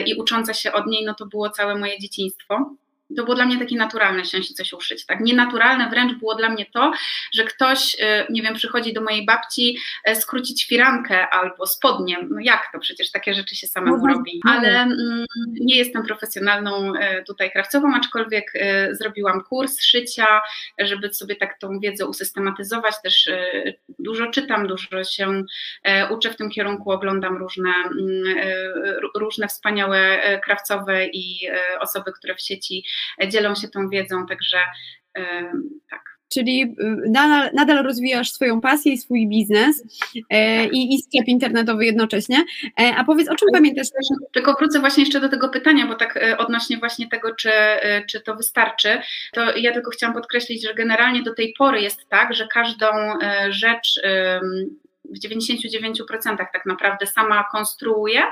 i 0.06 0.14
ucząca 0.14 0.54
się 0.54 0.72
od 0.72 0.86
niej, 0.86 1.04
no 1.04 1.14
to 1.14 1.26
było 1.26 1.50
całe 1.50 1.78
moje 1.78 1.98
dzieciństwo 1.98 2.76
to 3.16 3.24
było 3.24 3.34
dla 3.34 3.44
mnie 3.44 3.58
takie 3.58 3.76
naturalne 3.76 4.24
się 4.24 4.40
coś 4.40 4.72
uszyć. 4.72 5.06
Tak? 5.06 5.20
Nienaturalne 5.20 5.90
wręcz 5.90 6.18
było 6.18 6.34
dla 6.34 6.48
mnie 6.48 6.66
to, 6.72 6.92
że 7.34 7.44
ktoś, 7.44 7.94
y, 7.94 8.26
nie 8.30 8.42
wiem, 8.42 8.54
przychodzi 8.54 8.92
do 8.92 9.00
mojej 9.00 9.26
babci 9.26 9.78
e, 10.04 10.16
skrócić 10.16 10.66
firankę 10.66 11.28
albo 11.28 11.66
spodnie. 11.66 12.18
No 12.30 12.40
jak 12.40 12.68
to? 12.72 12.78
Przecież 12.78 13.10
takie 13.10 13.34
rzeczy 13.34 13.56
się 13.56 13.66
samemu 13.66 14.06
no, 14.06 14.14
robi. 14.14 14.40
Ale 14.48 14.82
mm, 14.82 15.26
nie 15.60 15.76
jestem 15.76 16.06
profesjonalną 16.06 16.92
e, 16.94 17.22
tutaj 17.22 17.50
krawcową, 17.50 17.94
aczkolwiek 17.94 18.52
zrobiłam 18.90 19.42
kurs 19.44 19.82
szycia, 19.82 20.42
żeby 20.78 21.14
sobie 21.14 21.36
tak 21.36 21.58
tą 21.58 21.80
wiedzę 21.80 22.06
usystematyzować. 22.06 22.94
Też 23.02 23.30
dużo 23.98 24.26
czytam, 24.26 24.66
dużo 24.66 25.04
się 25.04 25.42
uczę 26.10 26.30
w 26.30 26.36
tym 26.36 26.50
kierunku, 26.50 26.90
oglądam 26.90 27.36
różne, 27.36 27.70
mm, 27.70 28.36
różne 29.14 29.48
wspaniałe 29.48 30.20
krawcowe 30.44 31.06
i 31.06 31.48
osoby, 31.80 32.12
które 32.12 32.34
w 32.34 32.40
sieci 32.40 32.84
dzielą 33.28 33.54
się 33.54 33.68
tą 33.68 33.88
wiedzą, 33.88 34.26
także 34.26 34.58
tak. 35.90 36.12
Czyli 36.32 36.62
y, 36.62 37.10
nadal, 37.10 37.50
nadal, 37.54 37.84
rozwijasz 37.84 38.32
swoją 38.32 38.60
pasję 38.60 38.92
i 38.92 38.98
swój 38.98 39.28
biznes 39.28 39.84
e, 40.30 40.66
i, 40.66 40.94
i, 40.94 41.02
sklep 41.02 41.28
internetowy 41.28 41.84
jednocześnie. 41.84 42.44
E, 42.80 42.94
a 42.96 43.04
powiedz, 43.04 43.28
o 43.28 43.34
czym 43.34 43.48
pamiętasz? 43.52 43.86
Tylko 44.32 44.54
wrócę 44.54 44.80
właśnie 44.80 45.02
jeszcze 45.02 45.20
do 45.20 45.28
tego 45.28 45.48
pytania, 45.48 45.86
bo 45.86 45.94
tak 45.94 46.16
e, 46.16 46.38
odnośnie 46.38 46.76
właśnie 46.76 47.08
tego, 47.08 47.34
czy, 47.34 47.50
czy 48.08 48.20
to 48.20 48.36
wystarczy, 48.36 48.98
to 49.32 49.56
ja 49.56 49.72
tylko 49.72 49.90
chciałam 49.90 50.14
podkreślić, 50.14 50.66
że 50.66 50.74
generalnie 50.74 51.22
do 51.22 51.34
tej 51.34 51.54
pory 51.58 51.80
jest 51.80 52.08
tak, 52.08 52.34
że 52.34 52.46
każdą 52.46 52.86
rzecz 53.48 54.00
w 55.04 55.26
99% 55.26 56.36
tak 56.36 56.66
naprawdę 56.66 57.06
sama 57.06 57.44
konstruuję 57.52 58.22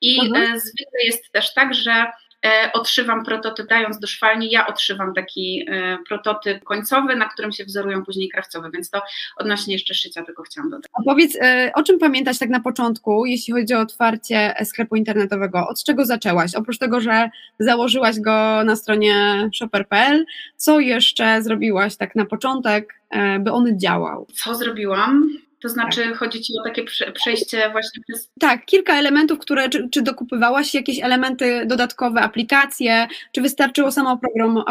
i 0.00 0.20
mhm. 0.20 0.60
zwykle 0.60 1.00
jest 1.04 1.32
też 1.32 1.54
tak, 1.54 1.74
że 1.74 1.92
E, 1.92 2.31
odszywam 2.72 3.24
prototyp, 3.24 3.66
dając 3.68 3.98
do 3.98 4.06
szwalni, 4.06 4.50
ja 4.50 4.66
odszywam 4.66 5.14
taki 5.14 5.66
e, 5.68 5.98
prototyp 6.08 6.64
końcowy, 6.64 7.16
na 7.16 7.28
którym 7.28 7.52
się 7.52 7.64
wzorują 7.64 8.04
później 8.04 8.28
krawcowe, 8.28 8.70
więc 8.70 8.90
to 8.90 9.02
odnośnie 9.36 9.74
jeszcze 9.74 9.94
szycia 9.94 10.24
tylko 10.24 10.42
chciałam 10.42 10.70
dodać. 10.70 10.90
A 10.92 11.02
powiedz, 11.02 11.36
e, 11.40 11.70
o 11.74 11.82
czym 11.82 11.98
pamiętasz 11.98 12.38
tak 12.38 12.48
na 12.48 12.60
początku, 12.60 13.26
jeśli 13.26 13.52
chodzi 13.52 13.74
o 13.74 13.80
otwarcie 13.80 14.54
sklepu 14.64 14.96
internetowego? 14.96 15.68
Od 15.68 15.84
czego 15.84 16.04
zaczęłaś? 16.04 16.54
Oprócz 16.54 16.78
tego, 16.78 17.00
że 17.00 17.30
założyłaś 17.58 18.20
go 18.20 18.64
na 18.64 18.76
stronie 18.76 19.14
shopper.pl, 19.54 20.24
co 20.56 20.80
jeszcze 20.80 21.42
zrobiłaś 21.42 21.96
tak 21.96 22.14
na 22.14 22.26
początek, 22.26 22.94
by 23.40 23.52
on 23.52 23.78
działał? 23.78 24.26
Co 24.34 24.54
zrobiłam? 24.54 25.28
To 25.62 25.68
znaczy 25.68 26.04
tak. 26.04 26.16
chodzi 26.16 26.40
Ci 26.40 26.52
o 26.60 26.64
takie 26.64 26.84
przejście 27.14 27.70
właśnie 27.70 28.02
przez... 28.08 28.30
Tak, 28.40 28.64
kilka 28.64 28.94
elementów, 28.98 29.38
które, 29.38 29.68
czy, 29.68 29.88
czy 29.88 30.02
dokupywałaś 30.02 30.74
jakieś 30.74 31.02
elementy 31.02 31.66
dodatkowe, 31.66 32.20
aplikacje, 32.20 33.06
czy 33.32 33.42
wystarczyło 33.42 33.92
samo 33.92 34.20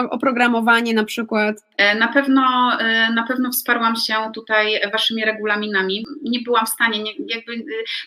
oprogramowanie 0.10 0.94
na 0.94 1.04
przykład? 1.04 1.56
E, 1.78 1.96
na 1.96 2.08
pewno, 2.08 2.72
e, 2.80 3.14
na 3.14 3.24
pewno 3.28 3.52
wsparłam 3.52 3.96
się 3.96 4.14
tutaj 4.34 4.82
Waszymi 4.92 5.26
regulaminami. 5.26 6.06
Nie 6.24 6.40
byłam 6.40 6.66
w 6.66 6.70
stanie, 6.70 7.04
nie, 7.04 7.12
jakby 7.28 7.54
e, 7.54 7.58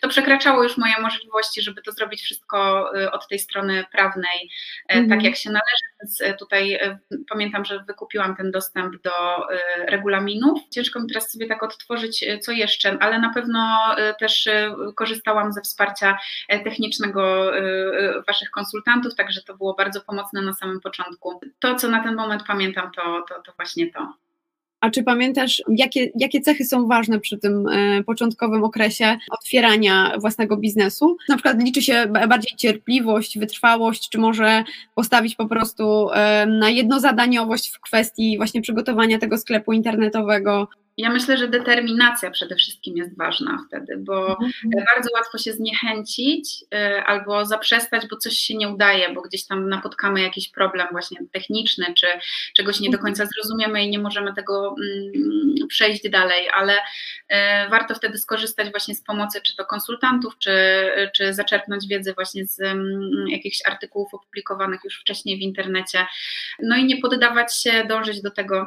to 0.00 0.08
przekraczało 0.08 0.62
już 0.62 0.76
moje 0.76 0.94
możliwości, 1.02 1.62
żeby 1.62 1.82
to 1.82 1.92
zrobić 1.92 2.22
wszystko 2.22 2.90
od 3.12 3.28
tej 3.28 3.38
strony 3.38 3.84
prawnej, 3.92 4.50
mhm. 4.88 5.08
tak 5.08 5.22
jak 5.22 5.36
się 5.36 5.50
należy, 5.50 5.84
więc 6.00 6.38
tutaj 6.38 6.78
pamiętam, 7.28 7.64
że 7.64 7.84
wykupiłam 7.88 8.36
ten 8.36 8.50
dostęp 8.50 9.02
do 9.02 9.10
regulaminów. 9.86 10.60
Ciężko 10.70 11.00
mi 11.00 11.08
teraz 11.08 11.32
sobie 11.32 11.46
tak 11.46 11.62
odtworzyć, 11.62 12.24
co 12.40 12.52
jeszcze 12.52 12.73
ale 13.00 13.18
na 13.18 13.32
pewno 13.34 13.92
y, 13.98 14.14
też 14.18 14.46
y, 14.46 14.72
korzystałam 14.94 15.52
ze 15.52 15.60
wsparcia 15.60 16.18
e, 16.48 16.60
technicznego 16.64 17.52
Waszych 18.26 18.50
konsultantów, 18.50 19.14
także 19.14 19.42
to 19.42 19.56
było 19.56 19.74
bardzo 19.74 20.00
pomocne 20.00 20.42
na 20.42 20.52
samym 20.52 20.80
początku. 20.80 21.40
To, 21.58 21.74
co 21.74 21.88
na 21.88 22.02
ten 22.02 22.14
moment 22.14 22.42
pamiętam, 22.46 22.90
to, 22.96 23.24
to, 23.28 23.42
to 23.42 23.52
właśnie 23.56 23.90
to. 23.92 24.14
A 24.84 24.90
czy 24.90 25.02
pamiętasz, 25.02 25.62
jakie, 25.68 26.10
jakie 26.18 26.40
cechy 26.40 26.64
są 26.64 26.86
ważne 26.86 27.20
przy 27.20 27.38
tym 27.38 27.68
e, 27.68 28.04
początkowym 28.04 28.64
okresie 28.64 29.16
otwierania 29.30 30.12
własnego 30.18 30.56
biznesu? 30.56 31.16
Na 31.28 31.36
przykład 31.36 31.62
liczy 31.62 31.82
się 31.82 32.06
bardziej 32.06 32.56
cierpliwość, 32.56 33.38
wytrwałość, 33.38 34.08
czy 34.08 34.18
może 34.18 34.64
postawić 34.94 35.34
po 35.34 35.46
prostu 35.46 36.10
e, 36.10 36.46
na 36.46 36.70
jednozadaniowość 36.70 37.70
w 37.70 37.80
kwestii 37.80 38.36
właśnie 38.36 38.62
przygotowania 38.62 39.18
tego 39.18 39.38
sklepu 39.38 39.72
internetowego? 39.72 40.68
Ja 40.96 41.10
myślę, 41.10 41.36
że 41.36 41.48
determinacja 41.48 42.30
przede 42.30 42.56
wszystkim 42.56 42.96
jest 42.96 43.16
ważna 43.16 43.58
wtedy, 43.68 43.96
bo 43.96 44.28
mhm. 44.28 44.84
bardzo 44.94 45.10
łatwo 45.14 45.38
się 45.38 45.52
zniechęcić 45.52 46.64
e, 46.74 47.04
albo 47.04 47.44
zaprzestać, 47.44 48.06
bo 48.10 48.16
coś 48.16 48.34
się 48.36 48.56
nie 48.56 48.68
udaje, 48.68 49.14
bo 49.14 49.22
gdzieś 49.22 49.46
tam 49.46 49.68
napotkamy 49.68 50.20
jakiś 50.22 50.48
problem 50.48 50.88
właśnie 50.92 51.18
techniczny, 51.32 51.86
czy 51.94 52.06
czegoś 52.56 52.80
nie 52.80 52.90
do 52.90 52.96
mhm. 52.96 53.04
końca 53.04 53.26
zrozumiemy 53.26 53.84
i 53.84 53.90
nie 53.90 53.98
możemy 53.98 54.34
tego 54.34 54.74
mm, 54.78 55.68
przejść 55.68 56.10
dalej, 56.10 56.48
ale 56.54 56.78
e, 57.28 57.68
warto 57.68 57.94
wtedy 57.94 58.18
skorzystać 58.18 58.70
właśnie 58.70 58.94
z 58.94 59.02
pomocy 59.02 59.40
czy 59.40 59.56
to 59.56 59.64
konsultantów, 59.64 60.38
czy, 60.38 60.56
czy 61.14 61.34
zaczerpnąć 61.34 61.86
wiedzę 61.88 62.12
właśnie 62.12 62.46
z 62.46 62.60
mm, 62.60 63.28
jakichś 63.28 63.58
artykułów 63.66 64.14
opublikowanych 64.14 64.80
już 64.84 65.00
wcześniej 65.00 65.38
w 65.38 65.40
internecie. 65.40 66.06
No 66.62 66.76
i 66.76 66.84
nie 66.84 67.00
poddawać 67.00 67.62
się, 67.62 67.84
dążyć 67.84 68.22
do 68.22 68.30
tego, 68.30 68.66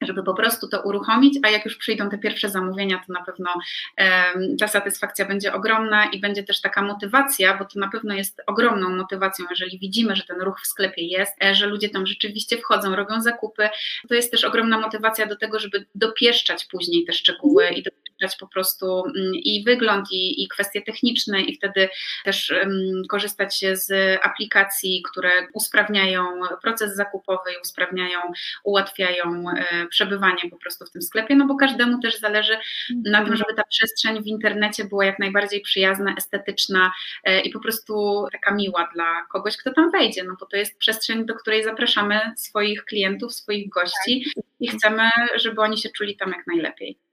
żeby 0.00 0.22
po 0.22 0.34
prostu 0.34 0.68
to 0.68 0.82
uruchomić, 0.82 1.38
a 1.42 1.50
jak 1.50 1.64
już 1.64 1.76
przyjdą 1.76 2.10
te 2.10 2.18
pierwsze 2.18 2.48
zamówienia, 2.48 3.02
to 3.06 3.12
na 3.12 3.24
pewno 3.24 3.50
um, 3.98 4.56
ta 4.56 4.68
satysfakcja 4.68 5.24
będzie 5.24 5.52
ogromna 5.52 6.06
i 6.10 6.20
będzie 6.20 6.42
też 6.42 6.60
taka 6.60 6.82
motywacja, 6.82 7.58
bo 7.58 7.64
to 7.64 7.80
na 7.80 7.88
pewno 7.88 8.14
jest 8.14 8.42
ogromną 8.46 8.90
motywacją, 8.90 9.46
jeżeli 9.50 9.78
widzimy, 9.78 10.16
że 10.16 10.22
ten 10.22 10.40
ruch 10.40 10.60
w 10.60 10.66
sklepie 10.66 11.06
jest, 11.06 11.44
e, 11.44 11.54
że 11.54 11.66
ludzie 11.66 11.88
tam 11.88 12.06
rzeczywiście 12.06 12.58
wchodzą, 12.58 12.96
robią 12.96 13.20
zakupy, 13.22 13.68
to 14.08 14.14
jest 14.14 14.30
też 14.30 14.44
ogromna 14.44 14.78
motywacja 14.78 15.26
do 15.26 15.36
tego, 15.36 15.58
żeby 15.58 15.86
dopieszczać 15.94 16.64
później 16.64 17.04
te 17.04 17.12
szczegóły 17.12 17.68
i 17.68 17.82
dopieszczać 18.16 18.40
po 18.40 18.48
prostu 18.48 18.86
um, 18.86 19.14
i 19.34 19.62
wygląd, 19.64 20.12
i, 20.12 20.42
i 20.42 20.48
kwestie 20.48 20.82
techniczne 20.82 21.40
i 21.40 21.56
wtedy 21.56 21.88
też 22.24 22.50
um, 22.50 23.02
korzystać 23.08 23.64
z 23.72 24.18
aplikacji, 24.22 25.02
które 25.10 25.30
usprawniają 25.54 26.24
proces 26.62 26.96
zakupowy 26.96 27.52
i 27.52 27.60
usprawniają, 27.62 28.18
ułatwiają 28.64 29.44
przebywanie 29.90 30.50
po 30.50 30.56
prostu 30.56 30.86
w 30.86 30.90
tym 30.90 31.02
sklepie, 31.02 31.36
no 31.36 31.46
bo 31.46 31.56
każdemu 31.56 32.00
też 32.00 32.18
zależy 32.18 32.58
na 33.04 33.24
tym, 33.24 33.36
żeby 33.36 33.54
ta 33.54 33.62
przestrzeń 33.64 34.22
w 34.22 34.26
internecie 34.26 34.84
była 34.84 35.04
jak 35.04 35.18
najbardziej 35.18 35.60
przyjazna, 35.60 36.14
estetyczna 36.18 36.92
e, 37.24 37.40
i 37.40 37.50
po 37.50 37.60
prostu 37.60 38.24
taka 38.32 38.54
miła 38.54 38.90
dla 38.94 39.26
kogoś, 39.32 39.56
kto 39.56 39.72
tam 39.72 39.90
wejdzie, 39.90 40.24
no 40.24 40.36
bo 40.40 40.46
to 40.46 40.56
jest 40.56 40.78
przestrzeń, 40.78 41.26
do 41.26 41.34
której 41.34 41.64
zapraszamy 41.64 42.20
swoich 42.36 42.84
klientów, 42.84 43.34
swoich 43.34 43.68
gości 43.68 44.24
i 44.60 44.68
chcemy, 44.68 45.10
żeby 45.36 45.60
oni 45.60 45.78
się 45.78 45.88
czuli 45.88 46.16
tam 46.16 46.30
jak 46.30 46.46
najlepiej. 46.46 47.05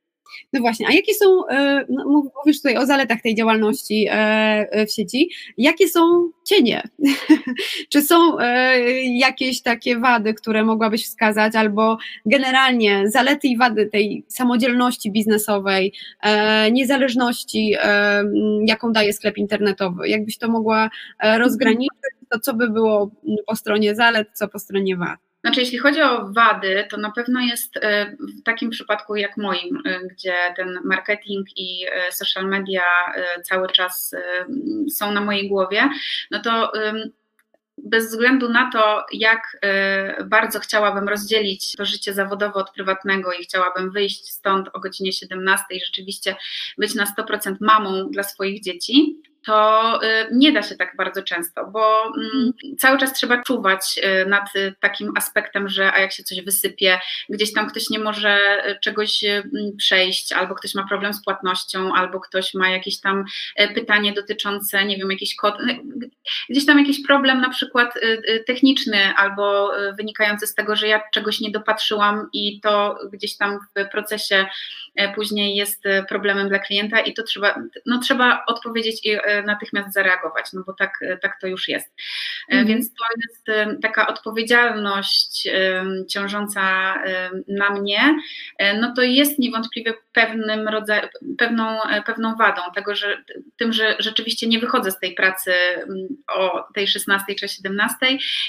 No 0.54 0.60
właśnie, 0.60 0.88
a 0.88 0.94
jakie 0.94 1.14
są, 1.14 1.48
e, 1.48 1.86
no 1.90 2.24
mówisz 2.36 2.58
tutaj 2.58 2.78
o 2.78 2.86
zaletach 2.86 3.22
tej 3.22 3.36
działalności 3.36 4.08
e, 4.12 4.86
w 4.86 4.92
sieci, 4.92 5.30
jakie 5.58 5.88
są 5.88 6.30
cienie? 6.46 6.84
Czy 7.90 8.02
są 8.02 8.40
e, 8.40 8.80
jakieś 9.04 9.62
takie 9.62 10.00
wady, 10.00 10.34
które 10.34 10.64
mogłabyś 10.64 11.06
wskazać, 11.06 11.56
albo 11.56 11.98
generalnie 12.26 13.10
zalety 13.10 13.48
i 13.48 13.58
wady 13.58 13.86
tej 13.86 14.24
samodzielności 14.28 15.12
biznesowej, 15.12 15.94
niezależności, 16.72 17.76
jaką 18.66 18.92
daje 18.92 19.14
sklep 19.14 19.38
internetowy? 19.38 20.10
Jakbyś 20.10 20.38
to 20.38 20.48
mogła 20.48 20.90
rozgraniczyć, 21.38 22.00
to 22.30 22.40
co 22.40 22.54
by 22.54 22.70
było 22.70 23.12
po 23.46 23.56
stronie 23.56 23.96
zalet, 23.96 24.28
co 24.34 24.48
po 24.48 24.60
stronie 24.60 24.98
wad? 24.98 25.33
Znaczy, 25.44 25.60
jeśli 25.60 25.78
chodzi 25.78 26.02
o 26.02 26.28
wady, 26.32 26.88
to 26.90 26.98
na 26.98 27.12
pewno 27.12 27.40
jest 27.40 27.78
e, 27.78 28.16
w 28.40 28.44
takim 28.44 28.70
przypadku 28.70 29.16
jak 29.16 29.38
moim, 29.38 29.82
e, 29.86 30.00
gdzie 30.00 30.36
ten 30.56 30.80
marketing 30.84 31.48
i 31.58 31.86
e, 31.92 32.12
social 32.12 32.46
media 32.46 32.84
cały 33.44 33.68
czas 33.68 34.16
są 34.92 35.12
na 35.12 35.22
mojej 35.22 35.50
głowie, 35.50 35.90
no 36.32 36.40
to 36.42 36.72
bez 37.78 38.08
względu 38.08 38.50
na 38.50 38.72
to, 38.72 39.06
jak 39.14 39.58
bardzo 40.26 40.60
chciałabym 40.60 41.10
rozdzielić 41.10 41.76
to 41.76 41.86
życie 41.86 42.14
zawodowe 42.14 42.54
od 42.54 42.72
prywatnego 42.72 43.34
i 43.34 43.44
chciałabym 43.44 43.92
wyjść 43.92 44.32
stąd 44.32 44.70
o 44.74 44.80
godzinie 44.80 45.14
17 45.14 45.66
i 45.72 45.80
rzeczywiście 45.86 46.36
być 46.78 46.96
na 46.96 47.06
100% 47.06 47.56
mamą 47.62 48.10
dla 48.12 48.24
swoich 48.24 48.62
dzieci, 48.62 49.22
to 49.46 50.00
nie 50.32 50.52
da 50.52 50.64
się 50.64 50.76
tak 50.76 50.96
bardzo 50.96 51.24
często, 51.24 51.68
bo 51.72 52.04
mm, 52.06 52.54
cały 52.78 52.98
czas 52.98 53.14
trzeba 53.14 53.44
czuwać 53.44 54.00
nad 54.28 54.50
takim 54.80 55.14
aspektem, 55.18 55.70
że 55.70 55.94
a 55.94 56.00
jak 56.00 56.12
się 56.12 56.24
coś 56.24 56.42
wysypie, 56.42 57.00
gdzieś 57.30 57.54
tam 57.54 57.70
ktoś 57.70 57.90
nie 57.90 58.00
może 58.00 58.64
czegoś 58.82 59.24
przejść, 59.78 60.32
albo 60.32 60.56
ktoś 60.56 60.76
ma 60.76 60.88
problem 60.88 61.14
z 61.14 61.24
płatnością, 61.24 61.94
albo 61.96 62.20
ktoś 62.20 62.54
ma 62.54 62.70
jakieś 62.70 63.00
tam 63.00 63.26
pytanie 63.76 64.14
dotyczące, 64.14 64.86
nie 64.86 64.98
wiem, 64.98 65.12
jakiś 65.12 65.36
kod, 65.36 65.56
gdzieś 66.50 66.66
tam 66.66 66.80
jakiś 66.80 67.08
problem 67.08 67.42
na 67.42 67.50
przykład 67.50 67.94
techniczny, 68.48 69.14
albo 69.16 69.72
wynikający 69.98 70.48
z 70.48 70.56
tego, 70.56 70.76
że 70.76 70.88
ja 70.88 71.02
czegoś 71.14 71.40
nie 71.40 71.52
dopatrzyłam 71.52 72.30
i 72.34 72.60
to 72.62 72.98
gdzieś 73.12 73.38
tam 73.38 73.60
w 73.76 73.90
procesie 73.90 74.46
później 75.16 75.56
jest 75.56 75.86
e, 75.86 76.04
problemem 76.04 76.50
dla 76.50 76.60
klienta 76.60 77.00
i 77.00 77.14
to 77.14 77.24
trzeba, 77.24 77.56
no 77.86 78.00
trzeba 78.00 78.44
odpowiedzieć 78.48 79.06
i 79.06 79.12
e, 79.12 79.44
natychmiast 79.44 79.94
zareagować, 79.94 80.54
no 80.54 80.64
bo 80.68 80.74
tak, 80.74 81.00
tak 81.22 81.40
to 81.42 81.48
już 81.48 81.68
jest. 81.68 81.94
Mhm. 82.50 82.68
Więc 82.68 82.90
to 82.94 83.04
jest 83.22 83.72
taka 83.82 84.08
odpowiedzialność 84.08 85.48
ciążąca 86.10 86.62
na 87.48 87.70
mnie, 87.70 88.16
no 88.80 88.94
to 88.96 89.02
jest 89.02 89.40
niewątpliwie 89.40 89.94
pewnym 90.14 90.68
rodzaju, 90.68 91.08
pewną, 91.38 91.78
pewną 92.06 92.36
wadą 92.36 92.62
tego, 92.76 92.96
że 92.96 93.24
tym, 93.58 93.74
że 93.74 93.96
rzeczywiście 94.00 94.48
nie 94.48 94.60
wychodzę 94.60 94.92
z 94.92 95.00
tej 95.00 95.14
pracy 95.14 95.54
o 96.28 96.64
tej 96.74 96.88
16 96.88 97.36
czy 97.36 97.48
17 97.48 97.96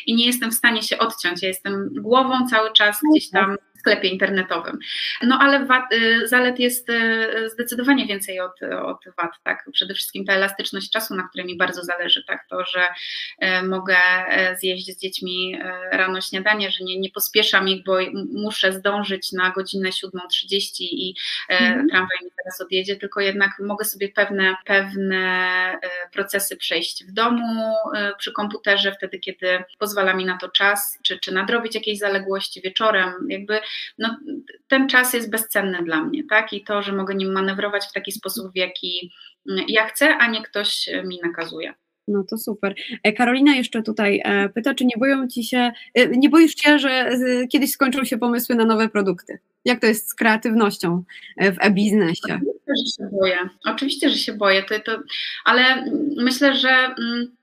i 0.07 0.15
nie 0.15 0.27
jestem 0.27 0.51
w 0.51 0.55
stanie 0.55 0.83
się 0.83 0.99
odciąć. 0.99 1.43
Ja 1.43 1.49
jestem 1.49 1.89
głową 1.95 2.47
cały 2.47 2.73
czas 2.73 3.01
gdzieś 3.11 3.31
tam 3.31 3.57
sklepie 3.85 4.09
internetowym. 4.09 4.79
No 5.23 5.39
ale 5.41 5.67
wad, 5.67 5.93
y, 5.93 6.29
zalet 6.29 6.59
jest 6.59 6.89
y, 6.91 7.51
zdecydowanie 7.51 8.07
więcej 8.07 8.41
od, 8.41 8.63
od 8.63 9.05
wad, 9.17 9.33
tak? 9.43 9.65
Przede 9.73 9.95
wszystkim 9.95 10.25
ta 10.25 10.33
elastyczność 10.33 10.91
czasu, 10.91 11.15
na 11.15 11.29
której 11.29 11.47
mi 11.47 11.57
bardzo 11.57 11.85
zależy, 11.85 12.25
tak? 12.25 12.47
To, 12.49 12.65
że 12.65 12.87
y, 13.43 13.63
mogę 13.63 13.97
zjeść 14.61 14.87
z 14.87 15.01
dziećmi 15.01 15.59
rano 15.93 16.21
śniadanie, 16.21 16.71
że 16.71 16.85
nie, 16.85 17.01
nie 17.01 17.11
pospieszam 17.11 17.69
ich, 17.69 17.85
bo 17.85 17.99
muszę 18.33 18.73
zdążyć 18.73 19.33
na 19.33 19.51
godzinę 19.51 19.89
7.30 19.89 20.69
i 20.81 21.15
mhm. 21.49 21.89
tramwaj 21.89 22.19
mi 22.25 22.31
teraz 22.45 22.61
odjedzie, 22.61 22.97
tylko 22.97 23.21
jednak 23.21 23.51
mogę 23.61 23.85
sobie 23.85 24.09
pewne, 24.09 24.57
pewne 24.65 25.79
procesy 26.13 26.57
przejść 26.57 27.05
w 27.05 27.13
domu, 27.13 27.75
przy 28.19 28.33
komputerze, 28.33 28.93
wtedy, 28.93 29.19
kiedy 29.19 29.65
pozwala 29.79 30.15
mi 30.15 30.25
na 30.25 30.39
to 30.39 30.49
czas, 30.49 30.99
czy, 31.03 31.19
czy 31.19 31.33
nadrobić 31.33 31.75
jakieś 31.75 31.99
zaległości 31.99 32.61
wieczorem, 32.61 33.13
jakby 33.29 33.61
no, 33.99 34.19
ten 34.69 34.89
czas 34.89 35.15
jest 35.15 35.31
bezcenny 35.31 35.79
dla 35.85 36.05
mnie, 36.05 36.23
tak? 36.31 36.53
I 36.53 36.65
to, 36.65 36.83
że 36.83 36.93
mogę 36.93 37.15
nim 37.15 37.33
manewrować 37.33 37.85
w 37.85 37.93
taki 37.93 38.13
sposób, 38.13 38.53
w 38.53 38.57
jaki 38.57 39.13
mm, 39.51 39.65
ja 39.69 39.87
chcę, 39.87 40.17
a 40.17 40.27
nie 40.27 40.43
ktoś 40.43 40.91
mi 41.05 41.21
nakazuje. 41.23 41.75
No 42.09 42.25
to 42.31 42.39
super. 42.39 42.75
E, 43.03 43.13
Karolina 43.13 43.55
jeszcze 43.55 43.83
tutaj 43.83 44.21
e, 44.25 44.49
pyta, 44.49 44.75
czy 44.75 44.85
nie 44.85 44.97
boją 44.99 45.29
ci 45.29 45.45
się, 45.45 45.73
e, 45.95 46.09
nie 46.09 46.29
boisz 46.29 46.55
się, 46.57 46.79
że 46.79 47.09
kiedyś 47.53 47.71
skończą 47.71 48.05
się 48.05 48.19
pomysły 48.19 48.55
na 48.55 48.65
nowe 48.65 48.89
produkty? 48.89 49.39
Jak 49.65 49.81
to 49.81 49.87
jest 49.87 50.09
z 50.09 50.15
kreatywnością 50.15 51.05
w 51.41 51.57
e-biznesie? 51.61 52.41
Oczywiście, 52.41 52.73
że 52.77 52.93
się 52.97 53.11
boję. 53.13 53.39
Oczywiście, 53.65 54.11
że 54.11 54.17
się 54.17 54.33
boję, 54.33 54.63
to, 54.63 54.81
to, 54.81 55.03
ale 55.45 55.85
myślę, 56.17 56.55
że. 56.55 56.71
Mm, 56.71 57.37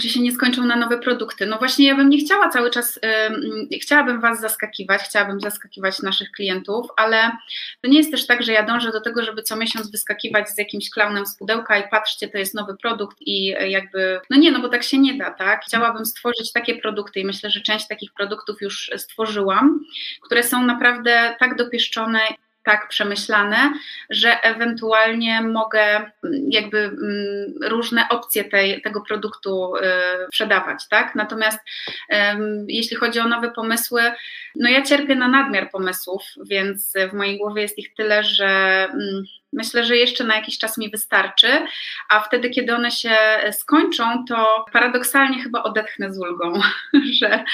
czy 0.00 0.08
się 0.08 0.20
nie 0.20 0.32
skończą 0.32 0.64
na 0.64 0.76
nowe 0.76 0.98
produkty? 0.98 1.46
No 1.46 1.58
właśnie, 1.58 1.86
ja 1.86 1.94
bym 1.94 2.10
nie 2.10 2.18
chciała 2.18 2.48
cały 2.48 2.70
czas, 2.70 3.00
yy, 3.70 3.78
chciałabym 3.78 4.20
Was 4.20 4.40
zaskakiwać, 4.40 5.02
chciałabym 5.02 5.40
zaskakiwać 5.40 6.02
naszych 6.02 6.30
klientów, 6.30 6.86
ale 6.96 7.30
to 7.82 7.90
nie 7.90 7.98
jest 7.98 8.10
też 8.10 8.26
tak, 8.26 8.42
że 8.42 8.52
ja 8.52 8.62
dążę 8.62 8.92
do 8.92 9.00
tego, 9.00 9.22
żeby 9.22 9.42
co 9.42 9.56
miesiąc 9.56 9.90
wyskakiwać 9.90 10.50
z 10.50 10.58
jakimś 10.58 10.90
klaunem 10.90 11.26
z 11.26 11.36
pudełka 11.36 11.78
i 11.78 11.88
patrzcie, 11.90 12.28
to 12.28 12.38
jest 12.38 12.54
nowy 12.54 12.76
produkt 12.76 13.16
i 13.20 13.46
jakby, 13.46 14.20
no 14.30 14.36
nie, 14.36 14.52
no 14.52 14.60
bo 14.60 14.68
tak 14.68 14.82
się 14.82 14.98
nie 14.98 15.18
da, 15.18 15.30
tak? 15.30 15.64
Chciałabym 15.64 16.06
stworzyć 16.06 16.52
takie 16.52 16.74
produkty 16.74 17.20
i 17.20 17.24
myślę, 17.24 17.50
że 17.50 17.60
część 17.60 17.88
takich 17.88 18.12
produktów 18.12 18.62
już 18.62 18.90
stworzyłam, 18.96 19.80
które 20.22 20.42
są 20.42 20.62
naprawdę 20.62 21.36
tak 21.38 21.56
dopieszczone 21.56 22.20
tak 22.66 22.88
przemyślane, 22.88 23.72
że 24.10 24.40
ewentualnie 24.42 25.42
mogę 25.42 25.80
mm, 25.80 26.10
jakby 26.50 26.78
mm, 26.78 27.54
różne 27.62 28.08
opcje 28.08 28.44
tej, 28.44 28.82
tego 28.82 29.00
produktu 29.00 29.76
y, 29.76 29.80
sprzedawać, 30.28 30.88
tak? 30.88 31.14
Natomiast 31.14 31.58
jeśli 32.68 32.96
chodzi 32.96 33.20
o 33.20 33.28
nowe 33.28 33.50
pomysły, 33.50 34.02
no 34.56 34.68
ja 34.68 34.82
cierpię 34.82 35.14
na 35.14 35.28
nadmiar 35.28 35.70
pomysłów, 35.70 36.22
więc 36.50 36.92
w 37.10 37.12
mojej 37.12 37.38
głowie 37.38 37.62
jest 37.62 37.78
ich 37.78 37.94
tyle, 37.94 38.24
że 38.24 38.46
mm, 38.92 39.24
Myślę, 39.52 39.84
że 39.84 39.96
jeszcze 39.96 40.24
na 40.24 40.36
jakiś 40.36 40.58
czas 40.58 40.78
mi 40.78 40.90
wystarczy, 40.90 41.48
a 42.08 42.20
wtedy, 42.20 42.50
kiedy 42.50 42.74
one 42.74 42.90
się 42.90 43.16
skończą, 43.52 44.24
to 44.28 44.64
paradoksalnie 44.72 45.42
chyba 45.42 45.62
odetchnę 45.62 46.14
z 46.14 46.18
ulgą, 46.18 46.60
że 47.20 47.44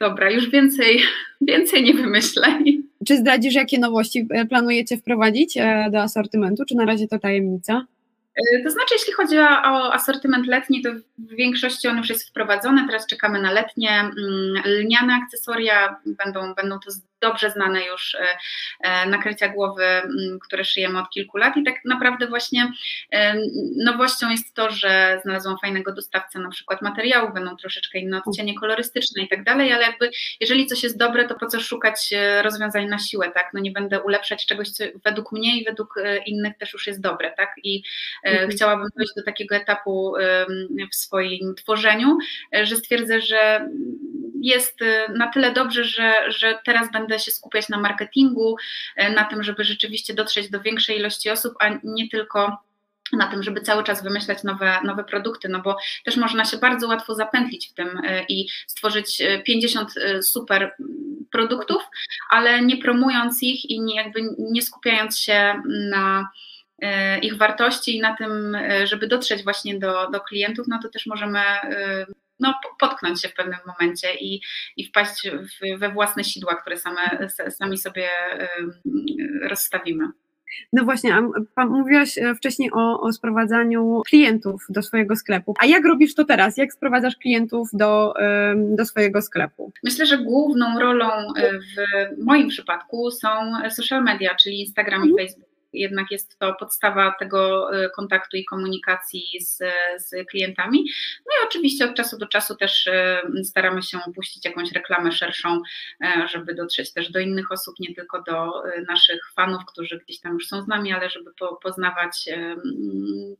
dobra, 0.00 0.30
już 0.30 0.50
więcej, 0.50 1.02
więcej 1.40 1.82
nie 1.82 1.94
wymyślę. 1.94 2.58
Czy 3.06 3.16
zdradzisz, 3.16 3.54
jakie 3.54 3.78
nowości 3.78 4.28
e, 4.30 4.44
planujecie 4.46 4.96
wprowadzić 4.96 5.56
e, 5.56 5.88
do 5.92 6.02
asortymentu, 6.02 6.64
czy 6.64 6.74
na 6.74 6.84
razie 6.84 7.08
to 7.08 7.18
tajemnica? 7.18 7.86
E, 8.36 8.62
to 8.64 8.70
znaczy, 8.70 8.94
jeśli 8.94 9.12
chodzi 9.12 9.38
o 9.38 9.94
asortyment 9.94 10.46
letni, 10.46 10.82
to 10.82 10.90
w 11.18 11.34
większości 11.36 11.88
on 11.88 11.96
już 11.96 12.08
jest 12.08 12.28
wprowadzony. 12.28 12.86
Teraz 12.86 13.06
czekamy 13.06 13.42
na 13.42 13.52
letnie 13.52 13.90
mm, 14.00 14.62
lniane 14.64 15.14
akcesoria. 15.22 15.96
Będą, 16.06 16.54
będą 16.54 16.78
to 16.78 16.90
dobrze 17.22 17.50
znane 17.50 17.84
już 17.86 18.14
e, 18.14 18.26
e, 18.80 19.06
nakrycia 19.06 19.48
głowy, 19.48 19.84
które 20.46 20.64
szyjemy 20.64 20.98
od 20.98 21.10
kilku 21.10 21.36
lat 21.36 21.56
i 21.56 21.64
tak 21.64 21.74
naprawdę 21.84 22.26
właśnie 22.26 22.72
e, 23.12 23.34
nowością 23.84 24.30
jest 24.30 24.54
to, 24.54 24.70
że 24.70 25.20
znalazłam 25.24 25.58
fajnego 25.58 25.92
dostawcę 25.92 26.38
na 26.38 26.50
przykład 26.50 26.82
materiałów, 26.82 27.34
będą 27.34 27.56
troszeczkę 27.56 27.98
inne 27.98 28.22
odcienie 28.26 28.54
kolorystyczne 28.58 29.22
i 29.22 29.28
tak 29.28 29.44
dalej, 29.44 29.72
ale 29.72 29.82
jakby 29.82 30.10
jeżeli 30.40 30.66
coś 30.66 30.82
jest 30.82 30.98
dobre, 30.98 31.28
to 31.28 31.34
po 31.34 31.46
co 31.46 31.60
szukać 31.60 32.10
rozwiązań 32.42 32.86
na 32.86 32.98
siłę, 32.98 33.30
tak? 33.34 33.50
No 33.54 33.60
nie 33.60 33.70
będę 33.70 34.02
ulepszać 34.02 34.46
czegoś, 34.46 34.68
co 34.70 34.84
według 35.04 35.32
mnie 35.32 35.60
i 35.60 35.64
według 35.64 35.94
innych 36.26 36.58
też 36.58 36.72
już 36.72 36.86
jest 36.86 37.00
dobre, 37.00 37.32
tak? 37.36 37.54
I 37.62 37.82
mhm. 38.24 38.50
chciałabym 38.50 38.88
dojść 38.96 39.12
do 39.16 39.22
takiego 39.22 39.56
etapu 39.56 40.14
w 40.92 40.94
swoim 40.94 41.54
tworzeniu, 41.54 42.18
że 42.62 42.76
stwierdzę, 42.76 43.20
że 43.20 43.68
jest 44.42 44.78
na 45.14 45.30
tyle 45.30 45.52
dobrze, 45.52 45.84
że, 45.84 46.14
że 46.28 46.58
teraz 46.64 46.92
będę 46.92 47.11
się 47.18 47.30
skupiać 47.30 47.68
na 47.68 47.78
marketingu, 47.78 48.56
y, 49.02 49.10
na 49.10 49.24
tym, 49.24 49.42
żeby 49.42 49.64
rzeczywiście 49.64 50.14
dotrzeć 50.14 50.50
do 50.50 50.60
większej 50.60 50.98
ilości 50.98 51.30
osób, 51.30 51.54
a 51.60 51.68
nie 51.84 52.08
tylko 52.08 52.58
na 53.12 53.26
tym, 53.26 53.42
żeby 53.42 53.60
cały 53.60 53.84
czas 53.84 54.02
wymyślać 54.02 54.42
nowe, 54.44 54.78
nowe 54.84 55.04
produkty, 55.04 55.48
no 55.48 55.60
bo 55.60 55.76
też 56.04 56.16
można 56.16 56.44
się 56.44 56.56
bardzo 56.56 56.88
łatwo 56.88 57.14
zapętlić 57.14 57.68
w 57.68 57.74
tym 57.74 57.88
y, 57.88 58.24
i 58.28 58.48
stworzyć 58.66 59.22
50 59.44 59.94
super 60.22 60.74
produktów, 61.32 61.82
ale 62.30 62.62
nie 62.62 62.76
promując 62.76 63.42
ich 63.42 63.70
i 63.70 63.80
nie, 63.80 63.96
jakby 63.96 64.20
nie 64.38 64.62
skupiając 64.62 65.18
się 65.18 65.62
na 65.90 66.30
ich 67.22 67.36
wartości 67.36 67.96
i 67.96 68.00
na 68.00 68.16
tym, 68.16 68.56
żeby 68.84 69.06
dotrzeć 69.06 69.44
właśnie 69.44 69.78
do, 69.78 70.10
do 70.10 70.20
klientów, 70.20 70.66
no 70.68 70.78
to 70.82 70.88
też 70.88 71.06
możemy 71.06 71.40
no, 72.42 72.54
potknąć 72.80 73.22
się 73.22 73.28
w 73.28 73.34
pewnym 73.34 73.58
momencie 73.66 74.14
i, 74.14 74.40
i 74.76 74.84
wpaść 74.84 75.30
w, 75.30 75.78
we 75.78 75.88
własne 75.88 76.24
sidła, 76.24 76.54
które 76.54 76.76
same, 76.76 77.28
sami 77.50 77.78
sobie 77.78 78.08
rozstawimy. 79.42 80.08
No 80.72 80.84
właśnie, 80.84 81.14
a 81.56 81.66
mówiłaś 81.66 82.18
e, 82.18 82.34
wcześniej 82.34 82.70
o, 82.72 83.00
o 83.00 83.12
sprowadzaniu 83.12 84.02
klientów 84.08 84.66
do 84.68 84.82
swojego 84.82 85.16
sklepu. 85.16 85.54
A 85.58 85.66
jak 85.66 85.84
robisz 85.84 86.14
to 86.14 86.24
teraz? 86.24 86.56
Jak 86.56 86.72
sprowadzasz 86.72 87.16
klientów 87.16 87.68
do, 87.72 88.14
do 88.56 88.84
swojego 88.84 89.22
sklepu? 89.22 89.72
Myślę, 89.84 90.06
że 90.06 90.18
główną 90.18 90.80
rolą 90.80 91.10
e, 91.10 91.52
w 91.58 92.24
moim 92.24 92.48
przypadku 92.48 93.10
są 93.10 93.28
social 93.70 94.02
media, 94.02 94.34
czyli 94.34 94.60
Instagram 94.60 95.04
i 95.04 95.10
mhm. 95.10 95.28
Facebook 95.28 95.51
jednak 95.72 96.10
jest 96.10 96.38
to 96.38 96.54
podstawa 96.54 97.14
tego 97.18 97.70
y, 97.84 97.90
kontaktu 97.90 98.36
i 98.36 98.44
komunikacji 98.44 99.22
z, 99.40 99.58
z 99.96 100.28
klientami. 100.30 100.84
No 101.26 101.32
i 101.32 101.46
oczywiście 101.46 101.84
od 101.84 101.94
czasu 101.94 102.18
do 102.18 102.26
czasu 102.26 102.56
też 102.56 102.86
y, 102.86 103.44
staramy 103.44 103.82
się 103.82 103.98
puścić 104.14 104.44
jakąś 104.44 104.72
reklamę 104.72 105.12
szerszą, 105.12 105.62
e, 106.04 106.28
żeby 106.28 106.54
dotrzeć 106.54 106.92
też 106.92 107.10
do 107.10 107.20
innych 107.20 107.52
osób, 107.52 107.74
nie 107.80 107.94
tylko 107.94 108.22
do 108.22 108.62
naszych 108.88 109.20
fanów, 109.34 109.64
którzy 109.66 109.98
gdzieś 109.98 110.20
tam 110.20 110.32
już 110.32 110.48
są 110.48 110.62
z 110.62 110.68
nami, 110.68 110.92
ale 110.92 111.10
żeby 111.10 111.32
po, 111.38 111.56
poznawać, 111.56 112.28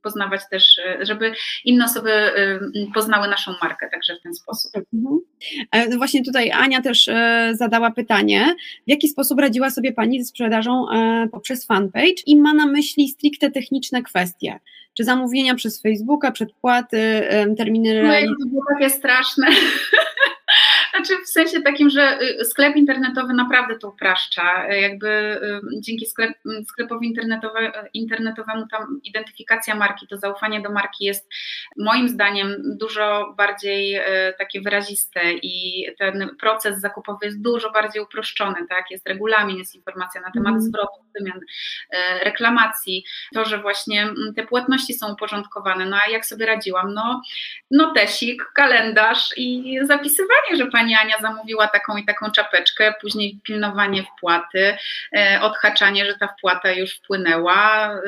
poznawać 0.02 0.40
też, 0.50 0.80
żeby 1.00 1.34
inne 1.64 1.84
osoby 1.84 2.10
poznały 2.94 3.28
naszą 3.28 3.54
markę, 3.62 3.88
także 3.90 4.16
w 4.16 4.22
ten 4.22 4.34
sposób. 4.34 4.72
Mhm. 4.76 5.20
E, 5.72 5.88
no 5.88 5.96
właśnie 5.96 6.24
tutaj 6.24 6.50
Ania 6.50 6.82
też 6.82 7.08
e, 7.08 7.52
zadała 7.54 7.90
pytanie, 7.90 8.54
w 8.86 8.90
jaki 8.90 9.08
sposób 9.08 9.40
radziła 9.40 9.70
sobie 9.70 9.92
Pani 9.92 10.22
ze 10.22 10.28
sprzedażą 10.28 10.86
poprzez 11.32 11.66
fanpage? 11.66 12.21
I 12.26 12.36
ma 12.36 12.54
na 12.54 12.66
myśli 12.66 13.08
stricte 13.08 13.50
techniczne 13.50 14.02
kwestie, 14.02 14.60
czy 14.94 15.04
zamówienia 15.04 15.54
przez 15.54 15.82
Facebooka, 15.82 16.32
przedpłaty, 16.32 17.28
terminy. 17.56 18.02
No 18.02 18.36
to 18.44 18.50
było 18.50 18.62
takie 18.74 18.90
straszne. 18.90 19.46
Znaczy 20.96 21.24
w 21.24 21.28
sensie 21.28 21.62
takim, 21.62 21.90
że 21.90 22.18
y, 22.22 22.44
sklep 22.44 22.76
internetowy 22.76 23.34
naprawdę 23.34 23.78
to 23.78 23.88
upraszcza. 23.88 24.66
Jakby 24.74 25.08
y, 25.08 25.80
dzięki 25.80 26.06
sklep, 26.06 26.32
sklepowi 26.68 27.06
internetowe, 27.06 27.88
internetowemu 27.94 28.66
tam 28.66 29.00
identyfikacja 29.04 29.74
marki, 29.74 30.06
to 30.06 30.16
zaufanie 30.16 30.60
do 30.60 30.72
marki 30.72 31.04
jest 31.04 31.28
moim 31.76 32.08
zdaniem 32.08 32.56
dużo 32.64 33.34
bardziej 33.36 33.96
y, 33.96 34.02
takie 34.38 34.60
wyraziste 34.60 35.20
i 35.32 35.86
ten 35.98 36.28
proces 36.40 36.80
zakupowy 36.80 37.26
jest 37.26 37.42
dużo 37.42 37.70
bardziej 37.70 38.02
uproszczony, 38.02 38.66
tak? 38.68 38.90
Jest 38.90 39.08
regulamin, 39.08 39.56
jest 39.56 39.74
informacja 39.74 40.20
na 40.20 40.30
temat 40.30 40.50
mm. 40.50 40.62
zwrotów, 40.62 41.04
wymian, 41.18 41.40
reklamacji, 42.22 43.04
to, 43.34 43.44
że 43.44 43.58
właśnie 43.58 44.08
te 44.36 44.46
płatności 44.46 44.94
są 44.94 45.12
uporządkowane. 45.12 45.86
No 45.86 45.96
a 46.06 46.10
jak 46.10 46.26
sobie 46.26 46.46
radziłam? 46.46 46.94
No, 46.94 47.22
notesik, 47.70 48.44
kalendarz 48.54 49.34
i 49.36 49.78
zapisywanie, 49.82 50.56
że 50.56 50.66
pani 50.66 50.81
Ania 50.82 51.18
zamówiła 51.20 51.68
taką 51.68 51.96
i 51.96 52.04
taką 52.04 52.30
czapeczkę, 52.30 52.94
później 53.00 53.40
pilnowanie 53.42 54.02
wpłaty, 54.02 54.76
e, 55.16 55.38
odhaczanie, 55.42 56.06
że 56.06 56.14
ta 56.14 56.28
wpłata 56.28 56.72
już 56.72 56.96
wpłynęła, 56.96 57.88
e, 57.94 57.98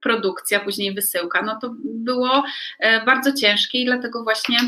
produkcja, 0.00 0.60
później 0.60 0.94
wysyłka, 0.94 1.42
no 1.42 1.58
to 1.60 1.70
było 1.84 2.44
e, 2.78 3.04
bardzo 3.04 3.32
ciężkie 3.32 3.78
i 3.78 3.84
dlatego 3.84 4.24
właśnie 4.24 4.58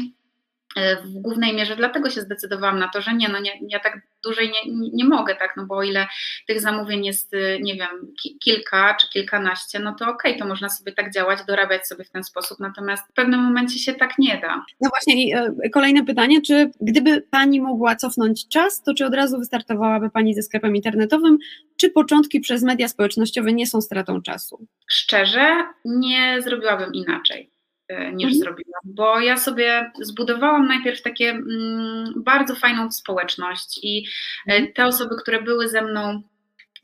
w 0.76 1.09
głównej 1.09 1.54
mierze 1.54 1.76
dlatego 1.76 2.11
się 2.11 2.20
zdecydowałam 2.20 2.78
na 2.78 2.88
to, 2.88 3.00
że 3.00 3.14
nie, 3.14 3.28
no 3.28 3.40
nie, 3.40 3.52
ja 3.68 3.81
tak 3.81 4.00
dłużej 4.24 4.50
nie, 4.50 4.90
nie 4.92 5.04
mogę, 5.04 5.37
tak, 5.37 5.54
no 5.57 5.66
bo 5.66 5.76
o 5.76 5.83
ile 5.83 6.07
tych 6.46 6.61
zamówień 6.61 7.04
jest, 7.04 7.35
y, 7.35 7.59
nie 7.62 7.74
wiem, 7.74 8.14
kilka 8.44 8.96
czy 9.00 9.09
kilkanaście, 9.09 9.78
no 9.78 9.94
to 9.98 10.04
okej, 10.04 10.33
okay, 10.33 10.38
to 10.38 10.48
można 10.48 10.68
sobie 10.68 10.92
tak 10.92 11.12
działać, 11.12 11.38
dorabiać 11.46 11.87
sobie 11.87 12.04
w 12.04 12.11
ten 12.11 12.24
sposób, 12.24 12.61
natomiast 12.61 13.02
w 13.11 13.12
pewnym 13.12 13.40
momencie 13.40 13.78
się 13.78 13.92
tak 13.92 14.18
nie 14.18 14.40
da. 14.42 14.64
No 14.81 14.90
właśnie, 14.90 15.24
i 15.24 15.35
y, 15.66 15.70
kolejne 15.70 16.04
pytanie, 16.04 16.42
czy 16.42 16.70
gdyby 16.81 17.22
Pani 17.31 17.61
mogła 17.61 17.96
cofnąć 17.96 18.48
czas, 18.48 18.83
to 18.83 18.94
czy 18.94 19.07
od 19.07 19.14
razu 19.14 19.38
wystartowałaby 19.38 20.11
Pani 20.11 20.35
ze 20.35 20.42
sklepem 20.42 20.76
internetowym, 20.76 21.38
czy 21.76 21.90
początki 21.90 22.40
przez 22.40 22.62
media 22.62 22.88
społecznościowe 22.88 23.52
nie 23.52 23.66
są 23.66 23.81
stratą 23.81 24.22
czasu? 24.22 24.66
Szczerze, 24.88 25.66
nie 25.85 26.42
zrobiłabym 26.42 26.94
inaczej. 26.94 27.58
E, 27.88 28.12
niż 28.12 28.27
mhm. 28.27 28.40
zrobiłam, 28.40 28.81
bo 28.85 29.20
ja 29.20 29.37
sobie 29.37 29.92
zbudowałam 30.01 30.66
najpierw 30.66 31.03
takie 31.03 31.31
mm, 31.31 32.12
bardzo 32.16 32.55
fajną 32.55 32.90
społeczność 32.90 33.81
i 33.83 34.05
e, 34.48 34.53
mhm. 34.53 34.72
te 34.72 34.87
osoby, 34.87 35.14
które 35.22 35.42
były 35.42 35.68
ze 35.68 35.83
mną 35.83 36.22